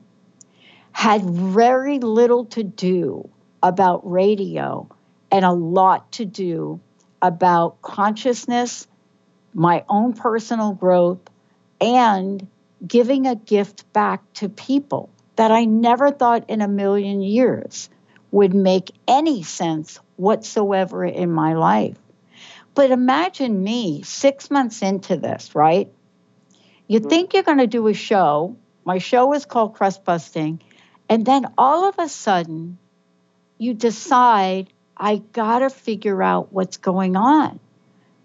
[0.92, 3.30] had very little to do
[3.62, 4.88] about radio
[5.32, 6.80] and a lot to do
[7.22, 8.88] about consciousness,
[9.54, 11.20] my own personal growth,
[11.80, 12.46] and
[12.86, 17.90] giving a gift back to people that I never thought in a million years
[18.34, 21.96] would make any sense whatsoever in my life.
[22.74, 25.94] But imagine me six months into this, right?
[26.88, 27.10] You mm-hmm.
[27.10, 28.58] think you're going to do a show.
[28.86, 30.60] My show is called Crust Busting.
[31.08, 32.80] And then all of a sudden,
[33.60, 37.60] you decide, I got to figure out what's going on.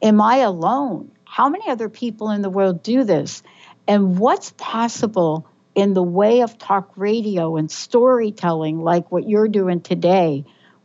[0.00, 1.10] Am I alone?
[1.24, 3.42] How many other people in the world do this?
[3.86, 5.46] And what's possible
[5.78, 10.44] in the way of talk radio and storytelling, like what you're doing today?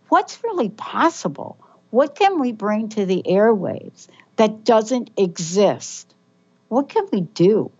[0.09, 1.57] What's really possible?
[1.89, 6.13] What can we bring to the airwaves that doesn't exist?
[6.67, 7.71] What can we do?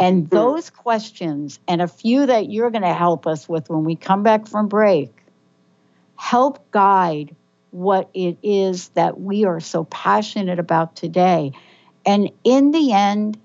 [0.00, 0.34] And hmm.
[0.34, 4.22] those questions, and a few that you're going to help us with when we come
[4.22, 5.12] back from break,
[6.16, 7.36] help guide
[7.70, 11.52] what it is that we are so passionate about today.
[12.06, 13.36] And in the end,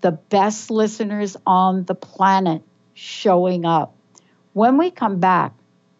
[0.00, 2.62] the best listeners on the planet
[2.94, 3.94] showing up.
[4.52, 5.54] When we come back,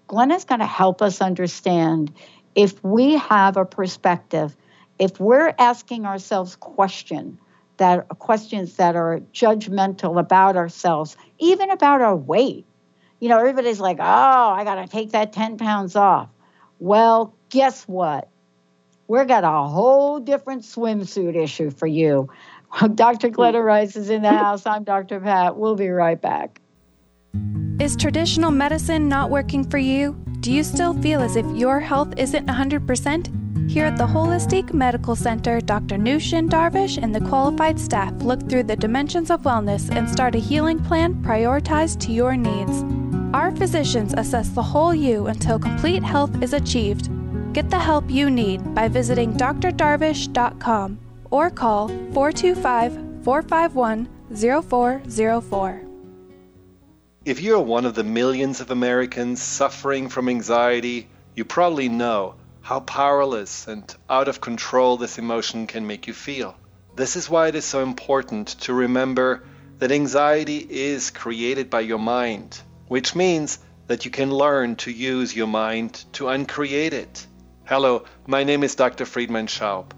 [0.07, 2.13] Glenn is going to help us understand
[2.55, 4.57] if we have a perspective,
[4.99, 7.39] if we're asking ourselves question
[7.77, 12.67] that questions that are judgmental about ourselves, even about our weight.
[13.21, 16.29] You know, everybody's like, "Oh, I got to take that 10 pounds off."
[16.79, 18.29] Well, guess what?
[19.09, 22.29] We're got a whole different swimsuit issue for you.
[22.95, 23.31] Dr.
[23.31, 24.67] Glenna Rice is in the house.
[24.67, 25.21] I'm Dr.
[25.21, 25.57] Pat.
[25.57, 26.61] We'll be right back.
[27.81, 30.13] Is traditional medicine not working for you?
[30.41, 33.71] Do you still feel as if your health isn't 100%?
[33.71, 35.97] Here at the Holistic Medical Center, Dr.
[35.97, 40.39] Nooshin Darvish and the qualified staff look through the dimensions of wellness and start a
[40.39, 42.85] healing plan prioritized to your needs.
[43.33, 47.11] Our physicians assess the whole you until complete health is achieved.
[47.53, 50.99] Get the help you need by visiting drdarvish.com
[51.31, 55.83] or call 425 451 0404.
[57.25, 62.81] If you're one of the millions of Americans suffering from anxiety, you probably know how
[62.81, 66.57] powerless and out of control this emotion can make you feel.
[66.97, 69.45] This is why it is so important to remember
[69.79, 75.35] that anxiety is created by your mind, which means that you can learn to use
[75.35, 77.27] your mind to uncreate it.
[77.65, 79.05] Hello, my name is Dr.
[79.05, 79.93] Friedemann Schaub.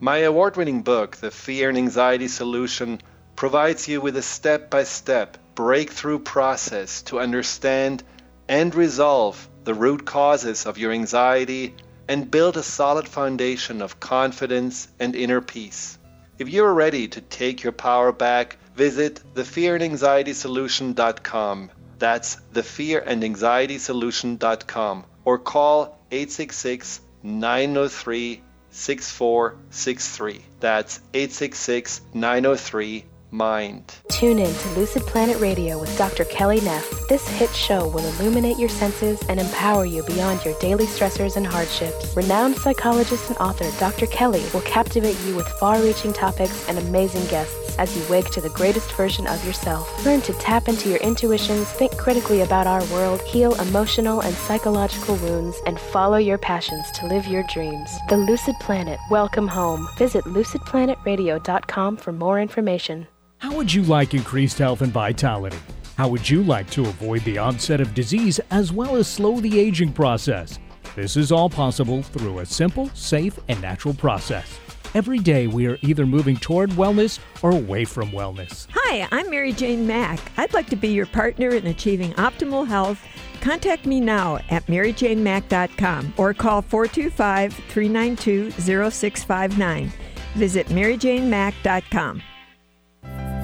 [0.00, 3.00] My award winning book, The Fear and Anxiety Solution,
[3.34, 8.04] provides you with a step by step breakthrough process to understand
[8.48, 11.74] and resolve the root causes of your anxiety
[12.06, 15.98] and build a solid foundation of confidence and inner peace.
[16.38, 21.70] If you're ready to take your power back, visit thefearandanxietysolution.com.
[21.98, 28.42] That's thefearandanxietysolution.com or call 866 903
[28.78, 30.44] 6463.
[30.60, 33.94] That's 866 903 Mind.
[34.08, 36.24] Tune in to Lucid Planet Radio with Dr.
[36.24, 36.88] Kelly Neff.
[37.10, 41.46] This hit show will illuminate your senses and empower you beyond your daily stressors and
[41.46, 42.16] hardships.
[42.16, 44.06] Renowned psychologist and author Dr.
[44.06, 48.40] Kelly will captivate you with far reaching topics and amazing guests as you wake to
[48.40, 50.04] the greatest version of yourself.
[50.04, 55.16] Learn to tap into your intuitions, think critically about our world, heal emotional and psychological
[55.16, 57.90] wounds, and follow your passions to live your dreams.
[58.08, 58.98] The Lucid Planet.
[59.10, 59.88] Welcome home.
[59.96, 63.06] Visit lucidplanetradio.com for more information.
[63.38, 65.58] How would you like increased health and vitality?
[65.96, 69.58] How would you like to avoid the onset of disease as well as slow the
[69.58, 70.58] aging process?
[70.94, 74.58] This is all possible through a simple, safe, and natural process.
[74.94, 78.66] Every day we are either moving toward wellness or away from wellness.
[78.72, 80.18] Hi, I'm Mary Jane Mack.
[80.38, 83.04] I'd like to be your partner in achieving optimal health.
[83.40, 89.92] Contact me now at maryjanemack.com or call 425 392 0659.
[90.34, 92.22] Visit maryjanemack.com.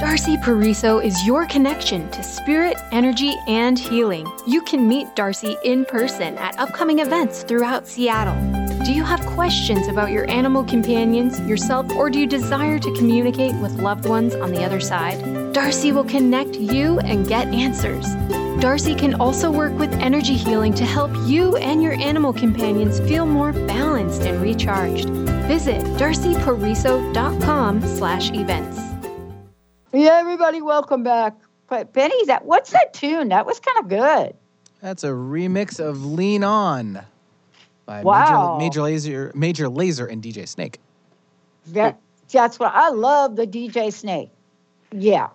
[0.01, 4.27] Darcy Pariso is your connection to spirit, energy, and healing.
[4.47, 8.64] You can meet Darcy in person at upcoming events throughout Seattle.
[8.85, 13.55] Do you have questions about your animal companions, yourself, or do you desire to communicate
[13.55, 15.55] with loved ones on the other side?
[15.55, 18.05] Darcy will connect you and get answers.
[18.61, 23.25] Darcy can also work with energy healing to help you and your animal companions feel
[23.25, 25.09] more balanced and recharged.
[25.49, 28.79] Visit darcypariso.com slash events.
[29.95, 31.35] Yeah, everybody, welcome back.
[31.69, 33.31] But Benny, that what's that tune?
[33.31, 34.37] That was kind of good.
[34.83, 37.07] That's a remix of "Lean On"
[37.87, 38.59] by Wow.
[38.59, 40.79] Major, Major Lazer, Major Lazer, and DJ Snake.
[41.69, 41.99] That,
[42.31, 44.31] that's what I love the DJ Snake.
[44.93, 45.29] Yeah.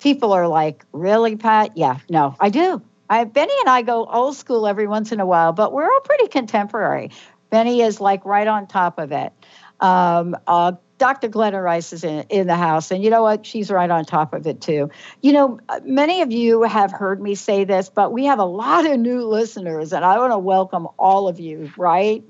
[0.00, 1.76] People are like, really, Pat?
[1.76, 2.82] Yeah, no, I do.
[3.08, 6.00] I, Benny and I go old school every once in a while, but we're all
[6.00, 7.10] pretty contemporary.
[7.50, 9.32] Benny is like right on top of it.
[9.80, 11.28] Um, uh, Dr.
[11.28, 13.44] Glenna Rice is in, in the house, and you know what?
[13.44, 14.90] She's right on top of it too.
[15.20, 18.44] You know, uh, many of you have heard me say this, but we have a
[18.44, 22.22] lot of new listeners, and I want to welcome all of you, right?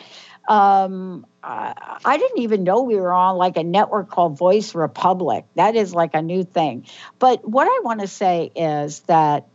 [0.48, 5.44] Um, I, I didn't even know we were on like a network called Voice Republic.
[5.56, 6.86] That is like a new thing.
[7.18, 9.46] But what I want to say is that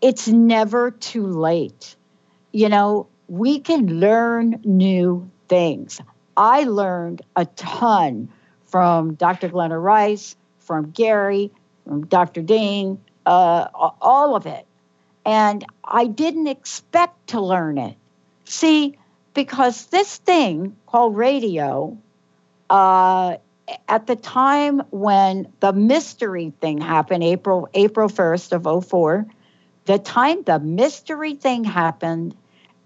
[0.00, 1.96] it's never too late.
[2.52, 6.00] You know, we can learn new things.
[6.36, 8.28] I learned a ton
[8.66, 9.48] from Dr.
[9.48, 11.52] Glenna Rice, from Gary,
[11.86, 12.42] from Dr.
[12.42, 13.68] Dean, uh,
[14.00, 14.66] all of it.
[15.24, 17.96] And I didn't expect to learn it.
[18.44, 18.98] See,
[19.32, 21.96] because this thing called radio,
[22.68, 23.36] uh,
[23.88, 29.26] at the time when the mystery thing happened, April April 1st of 04,
[29.86, 32.36] the time the mystery thing happened,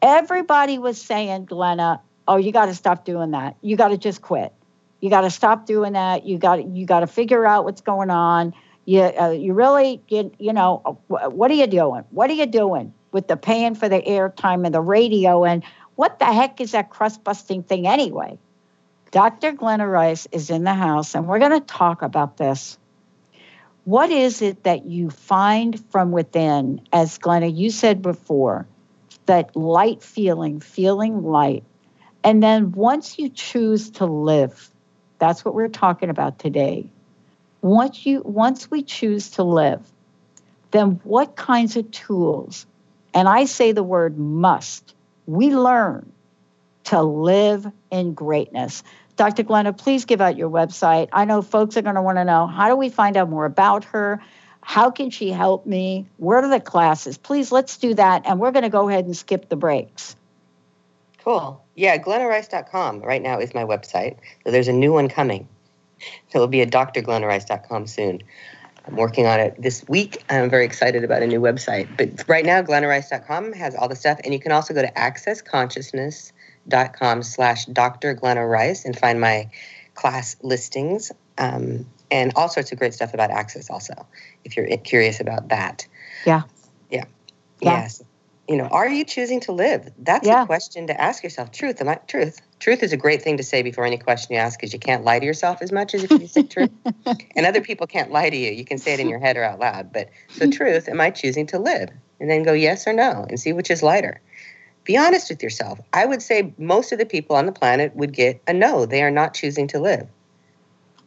[0.01, 3.57] everybody was saying, Glenna, oh, you got to stop doing that.
[3.63, 4.53] You got to just quit.
[5.01, 6.27] You got to stop doing that.
[6.27, 8.55] You got you got to figure out what's going on.
[8.85, 12.05] You uh, you really you, you know what are you doing?
[12.11, 15.65] What are you doing with the paying for the airtime and the radio and
[15.97, 18.39] what the heck is that crust busting thing anyway?
[19.11, 19.53] Dr.
[19.53, 22.79] Glenna Rice is in the house, and we're going to talk about this.
[23.85, 28.67] What is it that you find from within, as Glenna, you said before,
[29.25, 31.65] that light feeling, feeling light?
[32.25, 34.71] And then once you choose to live,
[35.19, 36.91] that's what we're talking about today.
[37.61, 39.81] Once you once we choose to live,
[40.71, 42.67] then what kinds of tools,
[43.15, 44.95] and I say the word must,
[45.27, 46.13] we learn
[46.85, 48.83] to live in greatness.
[49.17, 49.43] Dr.
[49.43, 51.09] Glenna, please give out your website.
[51.13, 53.45] I know folks are going to want to know how do we find out more
[53.45, 54.23] about her?
[54.61, 56.07] How can she help me?
[56.19, 57.19] Where are the classes?
[57.19, 58.27] Please, let's do that.
[58.27, 60.15] And we're going to go ahead and skip the breaks.
[61.29, 61.61] Cool.
[61.75, 64.17] Yeah, glennarice.com right now is my website.
[64.45, 65.47] So there's a new one coming.
[66.31, 68.23] It'll be at drglennarice.com soon.
[68.87, 70.25] I'm working on it this week.
[70.31, 71.95] I'm very excited about a new website.
[71.99, 74.19] But right now, glennarice.com has all the stuff.
[74.25, 78.15] And you can also go to accessconsciousness.com slash Dr.
[78.15, 79.51] Glenna Rice and find my
[79.97, 84.07] class listings um, and all sorts of great stuff about access also,
[84.45, 85.87] if you're curious about that.
[86.25, 86.45] Yeah.
[86.89, 87.05] Yeah.
[87.61, 87.83] Yeah.
[87.83, 88.03] Yes.
[88.49, 89.91] You know, are you choosing to live?
[89.99, 90.43] That's Yeah.
[90.43, 91.53] a question to ask yourself.
[91.53, 92.41] Truth, am I truth?
[92.61, 95.05] Truth is a great thing to say before any question you ask because you can't
[95.05, 96.71] lie to yourself as much as if you say truth.
[97.37, 98.51] and other people can't lie to you.
[98.51, 99.93] You can say it in your head or out loud.
[99.93, 101.91] But so truth, am I choosing to live?
[102.21, 104.21] And then go yes or no and see which is lighter.
[104.85, 105.79] Be honest with yourself.
[105.93, 108.87] I would say most of the people on the planet would get a no.
[108.87, 110.09] They are not choosing to live.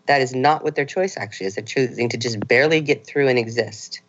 [0.05, 1.55] That is not what their choice actually is.
[1.55, 4.01] They're choosing to just barely get through and exist.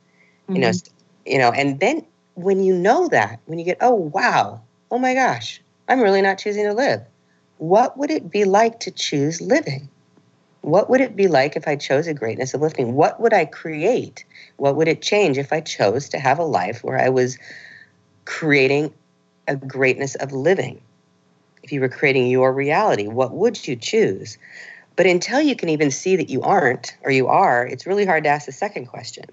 [0.49, 0.89] You know, Mhm.
[1.25, 2.05] you know, and then
[2.35, 4.61] when you know that, when you get, oh wow,
[4.91, 7.03] oh my gosh, I'm really not choosing to live.
[7.59, 9.89] What would it be like to choose living?
[10.63, 12.95] What would it be like if I chose a greatness of living?
[12.95, 14.25] What would I create?
[14.57, 17.39] What would it change if I chose to have a life where I was
[18.25, 18.93] creating
[19.49, 20.81] a greatness of living?
[21.63, 24.39] If you were creating your reality, what would you choose?
[24.95, 28.25] But until you can even see that you aren't or you are, it's really hard
[28.25, 29.25] to ask the second question.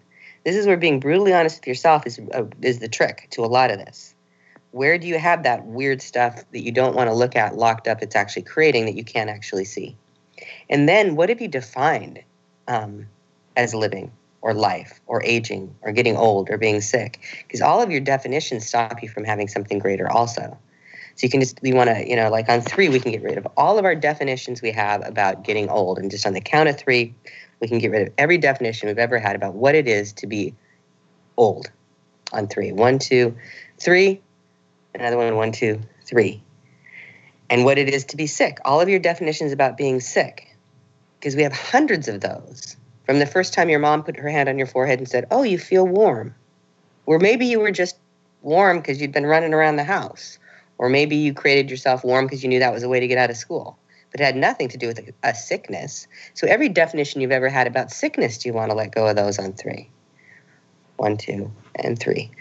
[0.44, 3.48] This is where being brutally honest with yourself is uh, is the trick to a
[3.48, 4.16] lot of this.
[4.72, 7.88] Where do you have that weird stuff that you don't want to look at locked
[7.88, 8.02] up?
[8.02, 9.98] It's actually creating that you can't actually see.
[10.70, 12.22] And then what have you defined
[12.68, 13.08] um,
[13.58, 14.12] as living
[14.42, 17.20] or life or aging or getting old or being sick?
[17.48, 20.58] Because all of your definitions stop you from having something greater also.
[21.16, 23.24] So you can just, we want to, you know, like on three, we can get
[23.24, 25.98] rid of all of our definitions we have about getting old.
[25.98, 27.14] And just on the count of three,
[27.60, 30.28] we can get rid of every definition we've ever had about what it is to
[30.28, 30.55] be
[31.38, 31.70] old
[32.32, 32.72] on three.
[32.72, 33.36] One, two,
[33.80, 34.22] three.
[34.93, 36.41] Another one, one, two, three.
[37.49, 38.60] And what it is to be sick.
[38.64, 40.55] All of your definitions about being sick,
[41.20, 42.76] because we have hundreds of those.
[43.05, 45.43] From the first time your mom put her hand on your forehead and said, Oh,
[45.43, 46.36] you feel warm.
[47.05, 47.97] Or maybe you were just
[48.41, 50.38] warm because you'd been running around the house.
[50.78, 53.18] Or maybe you created yourself warm because you knew that was a way to get
[53.18, 53.78] out of school.
[54.12, 56.07] But it had nothing to do with a, a sickness.
[56.34, 59.16] So every definition you've ever had about sickness, do you want to let go of
[59.16, 59.89] those on three?
[60.97, 62.32] One, two, and three.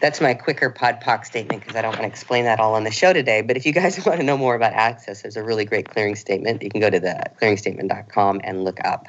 [0.00, 2.84] That's my quicker pod poc statement because I don't want to explain that all on
[2.84, 3.42] the show today.
[3.42, 6.14] But if you guys want to know more about access, there's a really great clearing
[6.14, 6.62] statement.
[6.62, 9.06] You can go to the clearingstatement.com and look up.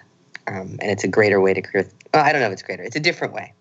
[0.48, 1.88] Um, and it's a greater way to clear.
[2.14, 2.84] Oh, I don't know if it's greater.
[2.84, 3.54] It's a different way.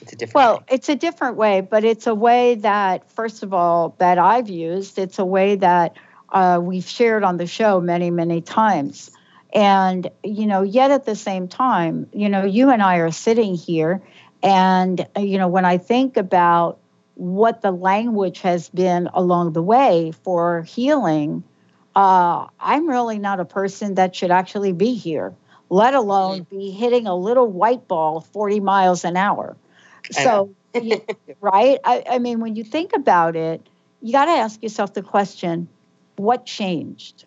[0.00, 3.54] It's a different Well, it's a different way, but it's a way that, first of
[3.54, 4.98] all, that I've used.
[4.98, 5.96] It's a way that
[6.36, 9.10] uh, we've shared on the show many, many times.
[9.54, 13.54] And, you know, yet at the same time, you know, you and I are sitting
[13.54, 14.02] here.
[14.42, 16.78] And, uh, you know, when I think about
[17.14, 21.42] what the language has been along the way for healing,
[21.94, 25.34] uh, I'm really not a person that should actually be here,
[25.70, 29.56] let alone be hitting a little white ball 40 miles an hour.
[30.10, 31.00] So, you-
[31.40, 31.78] right?
[31.82, 33.66] I, I mean, when you think about it,
[34.02, 35.68] you got to ask yourself the question
[36.16, 37.24] what changed?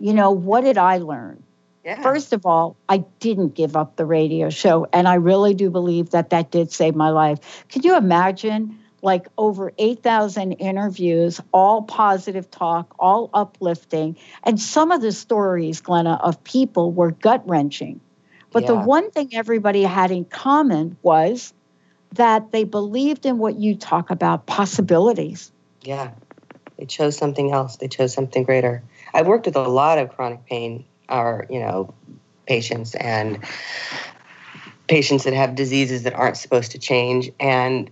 [0.00, 1.42] You know, what did I learn?
[1.84, 2.00] Yeah.
[2.00, 4.86] First of all, I didn't give up the radio show.
[4.92, 7.66] And I really do believe that that did save my life.
[7.68, 8.78] Can you imagine?
[9.04, 14.16] Like over 8,000 interviews, all positive talk, all uplifting.
[14.44, 18.00] And some of the stories, Glenna, of people were gut wrenching.
[18.52, 21.52] But the one thing everybody had in common was
[22.12, 25.50] that they believed in what you talk about possibilities.
[25.82, 26.10] Yeah.
[26.82, 27.76] They chose something else.
[27.76, 28.82] They chose something greater.
[29.14, 31.94] I've worked with a lot of chronic pain or, you know,
[32.48, 33.38] patients and
[34.88, 37.30] patients that have diseases that aren't supposed to change.
[37.38, 37.88] And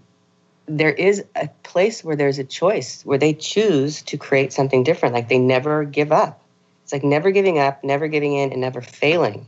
[0.67, 5.15] there is a place where there's a choice where they choose to create something different.
[5.15, 6.43] Like they never give up.
[6.83, 9.47] It's like never giving up, never giving in, and never failing.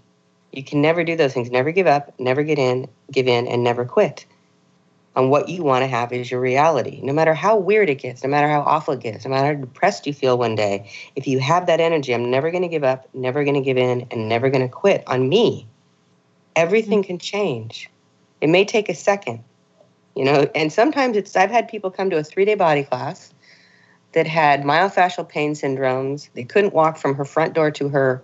[0.52, 1.50] You can never do those things.
[1.50, 4.24] Never give up, never get in, give in, and never quit.
[5.14, 7.00] And what you want to have is your reality.
[7.02, 9.60] No matter how weird it gets, no matter how awful it gets, no matter how
[9.60, 12.84] depressed you feel one day, if you have that energy, I'm never going to give
[12.84, 15.66] up, never going to give in, and never going to quit on me,
[16.56, 17.90] everything can change.
[18.40, 19.44] It may take a second,
[20.16, 23.34] you know, and sometimes it's, I've had people come to a three day body class
[24.12, 26.28] that had myofascial pain syndromes.
[26.34, 28.22] They couldn't walk from her front door to her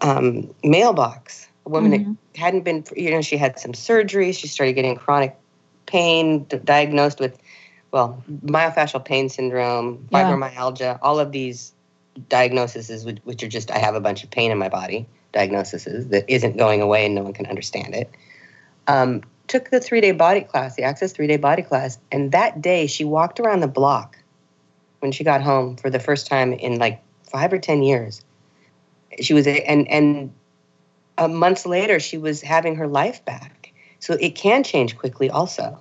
[0.00, 1.48] um, mailbox.
[1.66, 2.16] A woman Mhm.
[2.34, 4.32] that hadn't been, you know, she had some surgery.
[4.32, 5.36] She started getting chronic
[5.86, 7.38] pain, d- diagnosed with,
[7.92, 10.24] well, myofascial pain syndrome, Yeah.
[10.24, 11.72] fibromyalgia, all of these
[12.28, 16.08] diagnoses, which, which are just, I have a bunch of pain in my body, diagnoses
[16.08, 18.10] that isn't going away and no one can understand it.
[18.86, 22.60] Um, took the three day body class, the Access three day body class, and that
[22.60, 24.16] day she walked around the block
[25.00, 27.00] when she got home for the first time in like
[27.30, 28.22] five or 10 years
[29.20, 30.32] She was, and and
[31.18, 33.72] uh, months later, she was having her life back.
[33.98, 35.30] So it can change quickly.
[35.30, 35.78] Also,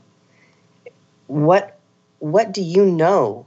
[1.28, 1.80] what
[2.20, 3.46] what do you know?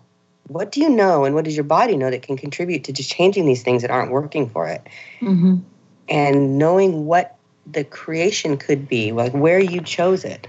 [0.48, 3.10] What do you know, and what does your body know that can contribute to just
[3.10, 4.82] changing these things that aren't working for it?
[5.20, 5.58] Mm-hmm.
[6.08, 10.46] And knowing what the creation could be, like where you chose it,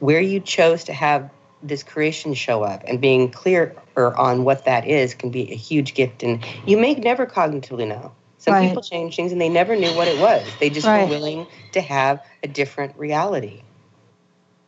[0.00, 1.30] where you chose to have
[1.62, 5.94] this creation show up, and being clear on what that is can be a huge
[5.94, 6.22] gift.
[6.22, 8.12] And you may never cognitively know.
[8.40, 8.68] Some Right.
[8.68, 10.46] people change things and they never knew what it was.
[10.58, 11.04] They just Right.
[11.04, 13.62] were willing to have a different reality.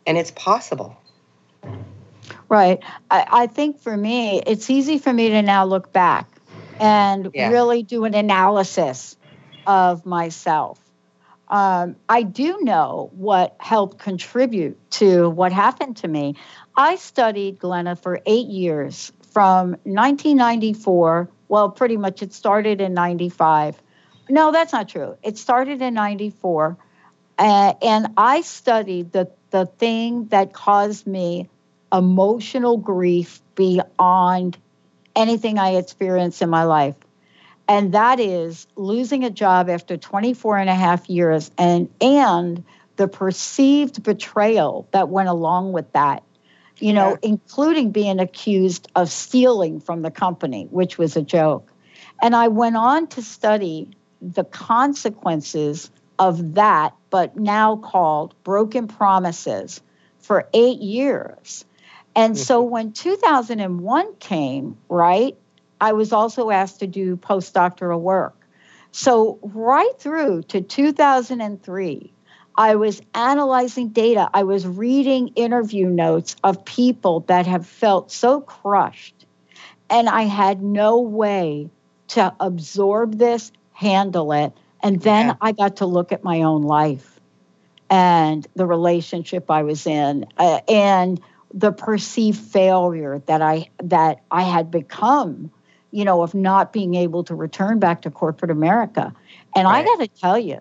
[0.07, 0.97] And it's possible.
[2.49, 2.81] Right.
[3.11, 6.29] I, I think for me, it's easy for me to now look back
[6.79, 7.49] and Yeah.
[7.49, 9.17] really do an analysis
[9.67, 10.79] of myself.
[11.49, 16.37] Um, I do know what helped contribute to what happened to me.
[16.77, 21.31] I studied Glenna for eight years from 1994.
[21.53, 23.77] Well, pretty much it started in 95.
[24.31, 25.19] No, that's not true.
[25.23, 26.79] It started in 94.
[27.39, 31.51] Uh, and I studied the, the thing that caused me
[31.93, 34.57] emotional grief beyond
[35.15, 36.97] anything I experienced in my life.
[37.69, 42.65] And that is losing a job after 24 and a half years and, and
[42.97, 46.23] the perceived betrayal that went along with that,
[46.83, 51.71] you know, including being accused of stealing from the company, which was a joke.
[52.21, 59.81] And I went on to study the consequences of that, but now called broken promises
[60.19, 61.65] for eight years.
[62.17, 62.73] And so mm-hmm.
[62.73, 65.37] when 2001 came, right,
[65.81, 68.37] I was also asked to do postdoctoral work.
[68.91, 72.12] So, right through to 2003,
[72.57, 74.29] I was analyzing data.
[74.33, 79.27] I was reading interview notes of people that have felt so crushed.
[79.89, 81.71] And I had no way
[82.09, 84.53] to absorb this, handle it.
[84.83, 87.21] And then I got to look at my own life
[87.93, 91.21] and the relationship I was in uh, and
[91.53, 95.51] the perceived failure that I that I had become,
[95.91, 99.15] you know, of not being able to return back to corporate America.
[99.55, 100.61] And I got to tell you,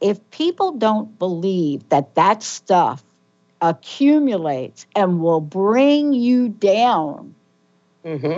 [0.00, 3.04] if people don't believe that that stuff
[3.60, 7.34] accumulates and will bring you down,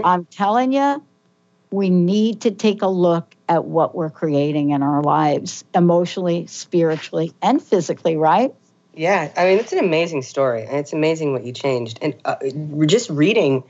[0.05, 1.03] I'm telling you,
[1.71, 7.33] we need to take a look at what we're creating in our lives emotionally, spiritually,
[7.41, 8.53] and physically, right?
[8.95, 11.99] Yeah, I mean, it's an amazing story, and it's amazing what you changed.
[12.03, 12.37] And uh,
[12.87, 13.63] just reading,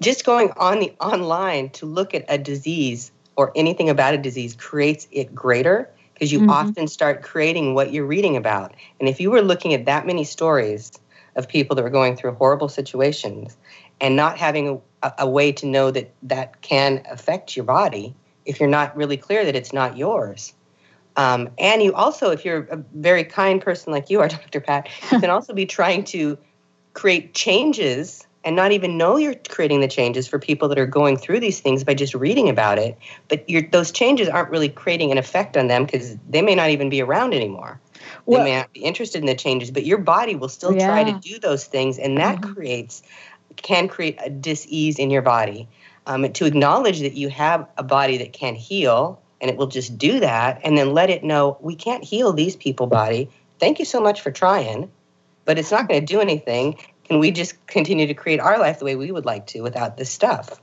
[0.00, 4.54] just going on the online to look at a disease or anything about a disease
[4.54, 5.90] creates it greater
[6.22, 6.50] because you Mhm.
[6.50, 8.74] often start creating what you're reading about.
[9.00, 10.92] And if you were looking at that many stories
[11.34, 13.56] of people that were going through horrible situations
[14.00, 18.14] and not having a, a way to know that that can affect your body,
[18.44, 20.54] if you're not really clear that it's not yours,
[21.16, 24.60] um, and you also, if you're a very kind person like you are, Dr.
[24.60, 26.38] Pat, you can also be trying to
[26.92, 31.16] create changes and not even know you're creating the changes for people that are going
[31.16, 32.98] through these things by just reading about it.
[33.28, 36.88] But those changes aren't really creating an effect on them because they may not even
[36.88, 37.80] be around anymore.
[38.26, 41.04] Well- they may not be interested in the changes, but your body will still try
[41.04, 43.02] to do those things, and that creates
[43.56, 45.68] can create a dis-ease in your body.
[46.06, 49.98] Um, to acknowledge that you have a body that can heal and it will just
[49.98, 53.28] do that and then let it know we can't heal these people body
[53.60, 54.90] thank you so much for trying
[55.44, 58.78] but it's not going to do anything can we just continue to create our life
[58.78, 60.60] the way we would like to without this stuff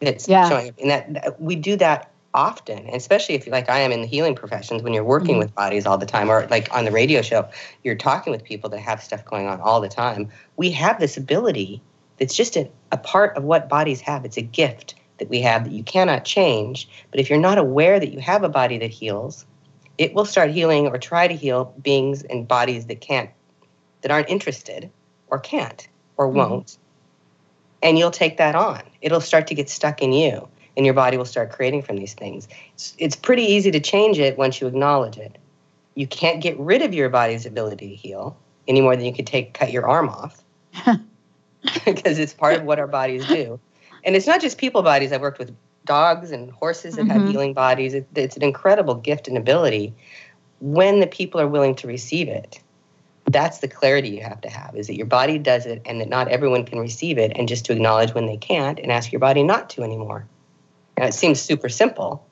[0.00, 0.48] that's Yeah.
[0.48, 0.74] showing up.
[0.80, 4.06] And that, that- we do that often especially if you like i am in the
[4.06, 5.40] healing professions when you're working Mhm.
[5.40, 7.46] with bodies all the time or like on the radio show
[7.84, 10.30] you're talking with people that have stuff going on all the time.
[10.56, 11.82] We have this ability
[12.18, 14.24] that's just a, a part of what bodies have.
[14.24, 16.88] It's a gift that we have that you cannot change.
[17.10, 19.44] But if you're not aware that you have a body that heals
[19.98, 23.28] it will start healing or try to heal beings and bodies that can't
[24.00, 24.90] that aren't interested
[25.32, 26.34] or can't or Mhm.
[26.34, 26.78] won't.
[27.82, 28.82] And you'll take that on.
[29.00, 32.14] It'll start to get stuck in you and your body will start creating from these
[32.14, 32.46] things.
[32.74, 35.36] It's, it's pretty easy to change it once you acknowledge it.
[35.96, 38.36] You can't get rid of your body's ability to heal
[38.68, 40.44] any more than you could take cut your arm off.
[41.84, 43.58] Because it's part of what our bodies do.
[44.04, 45.10] And it's not just people bodies.
[45.12, 45.54] I've worked with
[45.84, 47.28] dogs and horses that have Mhm.
[47.28, 47.94] healing bodies.
[47.94, 49.94] It, it's an incredible gift and ability
[50.60, 52.60] when the people are willing to receive it
[53.32, 56.08] that's the clarity you have to have is that your body does it and that
[56.08, 59.20] not everyone can receive it and just to acknowledge when they can't and ask your
[59.20, 60.26] body not to anymore
[60.98, 62.26] now it seems super simple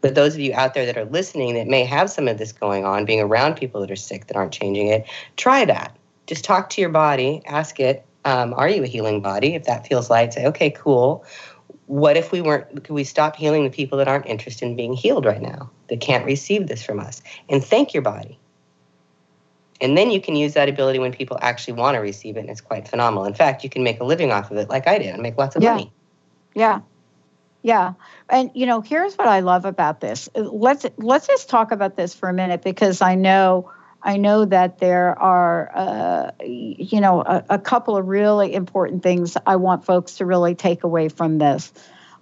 [0.00, 2.52] but those of you out there that are listening that may have some of this
[2.52, 5.06] going on being around people that are sick that aren't changing it
[5.36, 5.96] try that
[6.26, 9.86] just talk to your body ask it um, are you a healing body if that
[9.86, 11.24] feels light say okay cool
[11.86, 14.94] What if we weren't, could we stop healing the people that aren't interested in being
[14.94, 17.22] healed right now, that can't receive this from us?
[17.50, 18.38] And thank your body.
[19.84, 22.48] And then you can use that ability when people actually want to receive it, and
[22.48, 23.26] it's quite phenomenal.
[23.26, 25.36] In fact, you can make a living off of it, like I did, and make
[25.36, 25.72] lots of Yeah.
[25.72, 25.92] money.
[26.54, 26.80] Yeah.
[27.62, 27.92] Yeah.
[28.30, 30.30] And you know, here's what I love about this.
[30.34, 33.70] Let's let's just talk about this for a minute because I know
[34.02, 39.36] I know that there are uh, you know a, a couple of really important things
[39.46, 41.72] I want folks to really take away from this.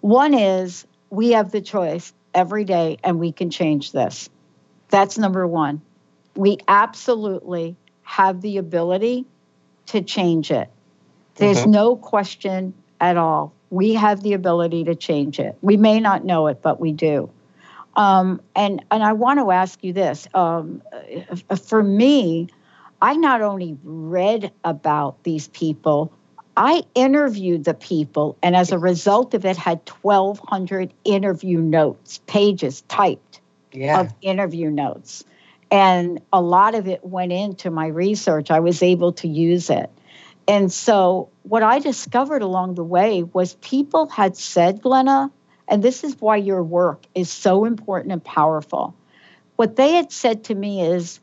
[0.00, 4.28] One is we have the choice every day and we can change this.
[4.88, 5.80] That's number 1.
[6.36, 9.26] We absolutely have the ability
[9.86, 10.68] to change it.
[11.36, 11.70] There's Mhm.
[11.70, 13.52] no question at all.
[13.70, 15.56] We have the ability to change it.
[15.62, 17.30] We may not know it, but we do.
[17.96, 20.26] Um, and and I want to ask you this.
[20.34, 20.82] Um,
[21.50, 22.48] uh, for me,
[23.02, 26.12] I not only read about these people,
[26.56, 32.82] I interviewed the people, and as a result of it, had 1,200 interview notes, pages
[32.82, 33.40] typed
[33.72, 34.00] Yeah.
[34.00, 35.24] of interview notes.
[35.72, 38.50] And a lot of it went into my research.
[38.50, 39.90] I was able to use it.
[40.46, 45.30] And so, what I discovered along the way was people had said, Glenna,
[45.66, 48.94] and this is why your work is so important and powerful.
[49.56, 51.20] What they had said to me is,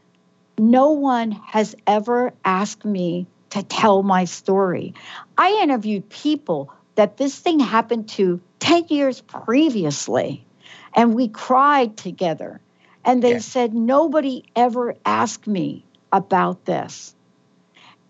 [0.58, 4.94] no one has ever asked me to tell my story.
[5.38, 10.46] I interviewed people that this thing happened to 10 years previously,
[10.94, 12.62] and we cried together.
[13.06, 17.16] And they said, nobody ever asked me about this.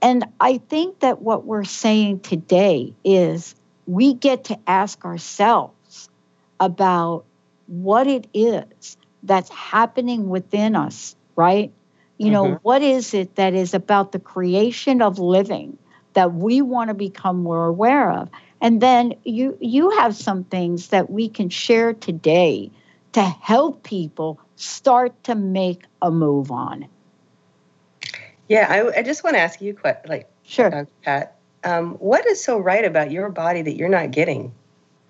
[0.01, 6.09] And I think that what we're saying today is we get to ask ourselves
[6.59, 7.25] about
[7.67, 11.71] what it is that's happening within us, right?
[12.17, 12.59] You know, Mhm.
[12.61, 15.77] what is it that is about the creation of living
[16.13, 18.29] that we want to become more aware of?
[18.61, 22.71] And then you you have some things that we can share today
[23.13, 26.87] to help people start to make a move on.
[28.47, 32.57] Yeah, I, I just want to ask you, like, sure, Pat, um, what is so
[32.57, 34.53] right about your body that you're not getting?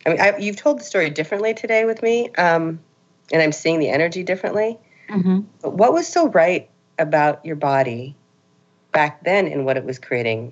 [0.05, 2.79] I mean, I, you've told the story differently today with me, um,
[3.31, 4.77] and I'm seeing the energy differently.
[5.09, 5.41] Mm-hmm.
[5.61, 8.15] But what was so right about your body
[8.91, 10.51] back then and what it was creating?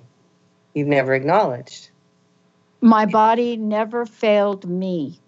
[0.74, 1.90] You've never acknowledged.
[2.80, 5.18] My body never failed me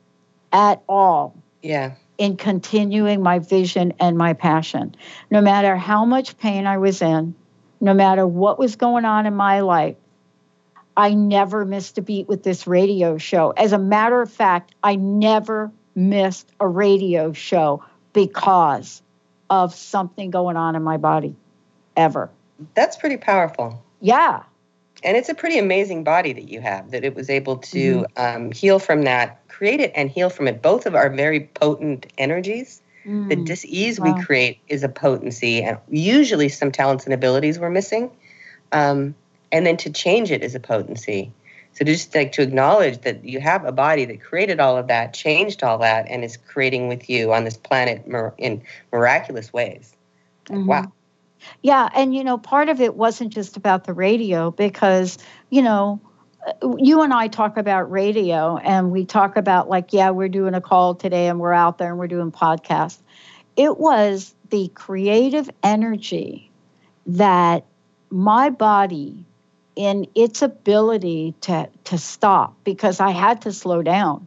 [0.53, 1.95] at all Yeah.
[2.21, 4.95] In continuing my vision and my passion.
[5.31, 7.35] No matter how much pain I was in,
[7.81, 9.97] no matter what was going on in my life,
[10.95, 13.53] I never missed a beat with this radio show.
[13.53, 19.01] As a matter of fact, I never missed a radio show because
[19.49, 21.35] of something going on in my body
[21.97, 22.29] ever.
[22.75, 23.83] That's pretty powerful.
[24.03, 24.43] Yeah.
[25.03, 28.53] And it's a pretty amazing body that you have, that it was able to um,
[28.53, 30.61] heal from that, create it and heal from it.
[30.63, 32.83] Both of our very potent energies.
[33.05, 33.45] The Mm.
[33.47, 34.15] dis-ease Wow.
[34.15, 38.11] we create is a potency, and usually some talents and abilities we're missing.
[38.73, 39.15] Um,
[39.51, 41.33] and then to change it is a potency.
[41.73, 45.15] So just like to acknowledge that you have a body that created all of that,
[45.15, 49.95] changed all that, and is creating with you on this planet mir- in miraculous ways.
[50.49, 50.67] Mhm.
[50.67, 50.93] Wow.
[51.63, 55.19] Yeah, and you know, part of it wasn't just about the radio because,
[55.51, 56.01] you know,
[56.79, 60.61] you and I talk about radio and we talk about like, yeah, we're doing a
[60.61, 62.99] call today and we're out there and we're doing podcasts.
[63.57, 66.51] It was the creative energy
[67.07, 67.65] that
[68.11, 69.25] my body
[69.77, 74.27] in its ability to to stop because I had to slow down.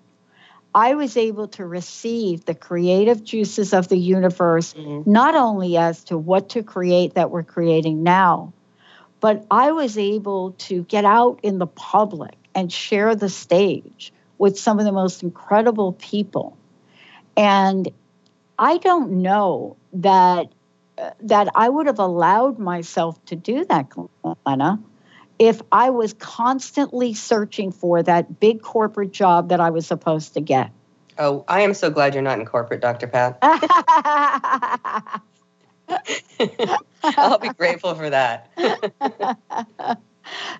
[0.75, 4.73] I was able to receive the creative juices of the universe,
[5.05, 8.53] not only as to what to create that we're creating now,
[9.19, 14.57] but I was able to get out in the public and share the stage with
[14.59, 16.57] some of the most incredible people.
[17.37, 17.87] And
[18.57, 20.47] I don't know that
[20.97, 24.79] uh, that I would have allowed myself to do that, Glenna,
[25.43, 30.41] if I was constantly searching for that big corporate job that I was supposed to
[30.41, 30.71] get.
[31.17, 33.07] Oh, I am so glad you're not in corporate, Dr.
[33.07, 33.39] Pat.
[37.17, 38.49] I'll be grateful for that.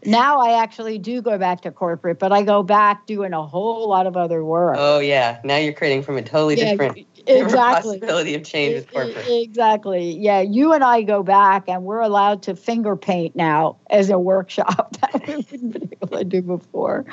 [0.06, 3.88] now I actually do go back to corporate, but I go back doing a whole
[3.88, 4.76] lot of other work.
[4.78, 8.00] Oh yeah, now you're creating from a totally Yeah, different, different exactly.
[8.00, 9.26] possibility of change with corporate.
[9.28, 10.12] Exactly.
[10.12, 14.20] Yeah, you and I go back, and we're allowed to finger paint now as a
[14.20, 17.06] workshop that we wouldn't been able to do before.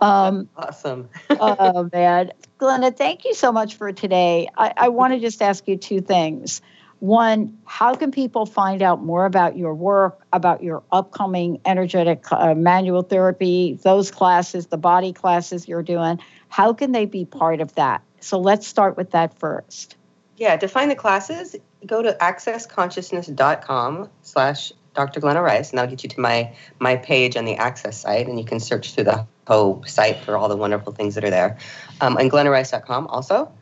[0.00, 1.08] Um, Awesome.
[1.30, 4.48] oh man, Glenna, thank you so much for today.
[4.56, 6.60] I, I want to just ask you two things.
[7.00, 12.54] One, how can people find out more about your work, about your upcoming energetic uh,
[12.54, 16.18] manual therapy, those classes, the body classes you're doing?
[16.48, 18.02] How can they be part of that?
[18.20, 19.96] So let's start with that first.
[20.36, 21.56] Yeah, to find the classes,
[21.86, 25.20] go to accessconsciousness.com slash Dr.
[25.20, 28.38] Glenna Rice, and that'll get you to my my page on the Access site, and
[28.38, 31.56] you can search through the whole site for all the wonderful things that are there.
[32.00, 33.52] Um, and glennarice.com also.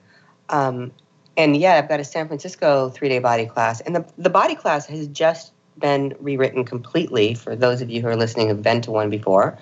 [0.48, 0.92] Um,
[1.36, 4.54] and yeah, I've got a San Francisco three day body class, and the the body
[4.54, 7.34] class has just been rewritten completely.
[7.34, 9.58] For those of you who are listening, have been to one before.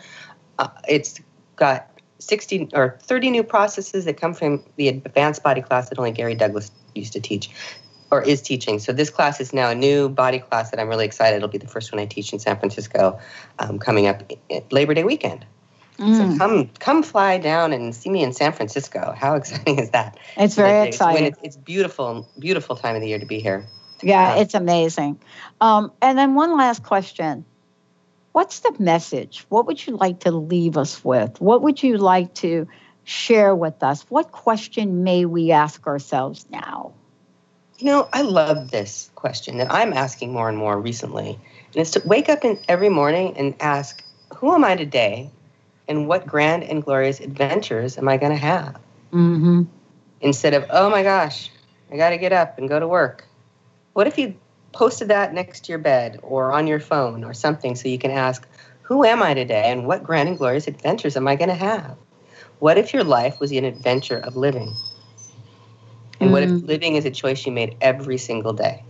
[0.58, 1.20] Uh, it's
[1.56, 1.93] got
[2.28, 6.34] 60 or 30 new processes that come from the advanced body class that only Gary
[6.34, 7.50] Douglas used to teach
[8.10, 8.78] or is teaching.
[8.78, 11.36] So this class is now a new body class that I'm really excited.
[11.36, 13.18] It'll be the first one I teach in San Francisco
[13.58, 14.22] um, coming up
[14.70, 15.44] Labor Day weekend.
[15.98, 16.16] Mm.
[16.16, 19.14] So come come fly down and see me in San Francisco.
[19.16, 20.18] How exciting is that?
[20.36, 21.24] It's very it's, exciting.
[21.26, 23.66] It's, it's, beautiful, beautiful time of the year to be here.
[24.02, 25.20] Yeah, it's amazing.
[25.60, 27.44] Um, and then one last question.
[28.34, 29.46] What's the message?
[29.48, 31.40] What would you like to leave us with?
[31.40, 32.66] What would you like to
[33.04, 34.02] share with us?
[34.08, 36.94] What question may we ask ourselves now?
[37.78, 41.28] You know, I love this question that I'm asking more and more recently.
[41.28, 44.02] And it's to wake up in every morning and ask,
[44.34, 45.30] who am I today?
[45.86, 48.80] And what grand and glorious adventures am I going to have?
[49.12, 49.62] Mm-hmm.
[50.22, 51.52] Instead of, oh my gosh,
[51.88, 53.28] I got to get up and go to work.
[53.92, 54.34] What if you
[54.74, 58.10] posted that next to your bed or on your phone or something so you can
[58.10, 58.46] ask,
[58.82, 61.96] who am I today and what grand and glorious adventures am I going to have?
[62.58, 64.74] What if your life was an adventure of living?
[66.20, 66.66] And what if mm.
[66.66, 68.84] living is a choice you made every single day?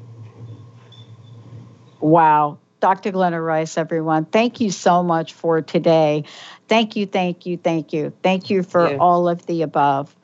[2.01, 2.59] Wow.
[2.80, 3.12] Dr.
[3.12, 6.24] Glenna Rice, everyone, thank you so much for today.
[6.68, 8.12] Thank you, thank you, thank you.
[8.22, 8.99] Thank you for yeah.
[8.99, 10.14] all of the above.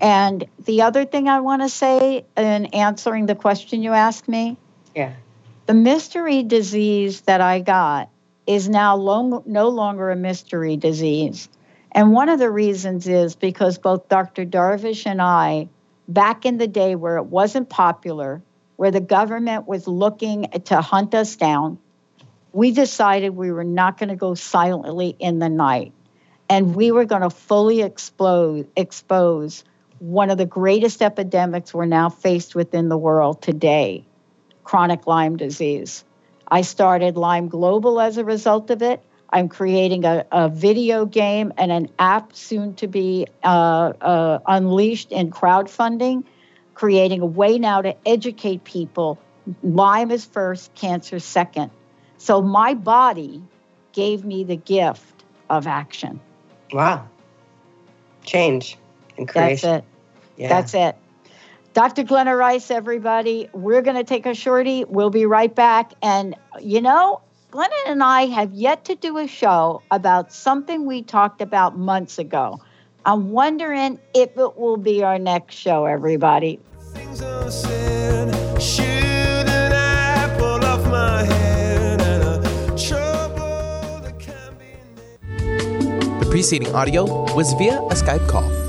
[0.00, 4.58] And the other thing I want to say in answering the question you asked me
[4.94, 5.14] yeah.
[5.66, 8.10] the mystery disease that I got
[8.46, 11.48] is now long, no longer a mystery disease.
[11.92, 14.44] And one of the reasons is because both Dr.
[14.44, 15.68] Darvish and I
[16.08, 18.42] back in the day where it wasn't popular,
[18.76, 21.78] where the government was looking to hunt us down,
[22.52, 25.92] we decided we were not going to go silently in the night.
[26.48, 29.62] And we were going to fully explode, expose
[30.00, 34.04] one of the greatest epidemics we're now faced with in the world today
[34.70, 36.04] chronic Lyme disease.
[36.46, 39.02] I started Lyme Global as a result of it.
[39.28, 45.10] I'm creating a, a video game and an app soon to be uh, uh, unleashed
[45.10, 46.22] in crowdfunding,
[46.74, 49.18] creating a way now to educate people.
[49.64, 51.72] Lyme is first, cancer second.
[52.18, 53.42] So my body
[53.90, 56.20] gave me the gift of action.
[56.72, 57.08] Wow.
[58.24, 58.78] Change
[59.18, 59.68] and creation.
[59.68, 59.84] That's it.
[60.36, 60.48] Yeah.
[60.48, 60.96] That's it.
[61.72, 62.02] Dr.
[62.02, 64.84] Glenna Rice, everybody, we're going to take a shorty.
[64.84, 65.92] We'll be right back.
[66.02, 67.20] And, you know,
[67.52, 72.18] Glennon and I have yet to do a show about something we talked about months
[72.18, 72.60] ago.
[73.06, 76.58] I'm wondering if it will be our next show, everybody.
[86.18, 87.04] The preceding audio
[87.34, 88.59] was via a Skype call.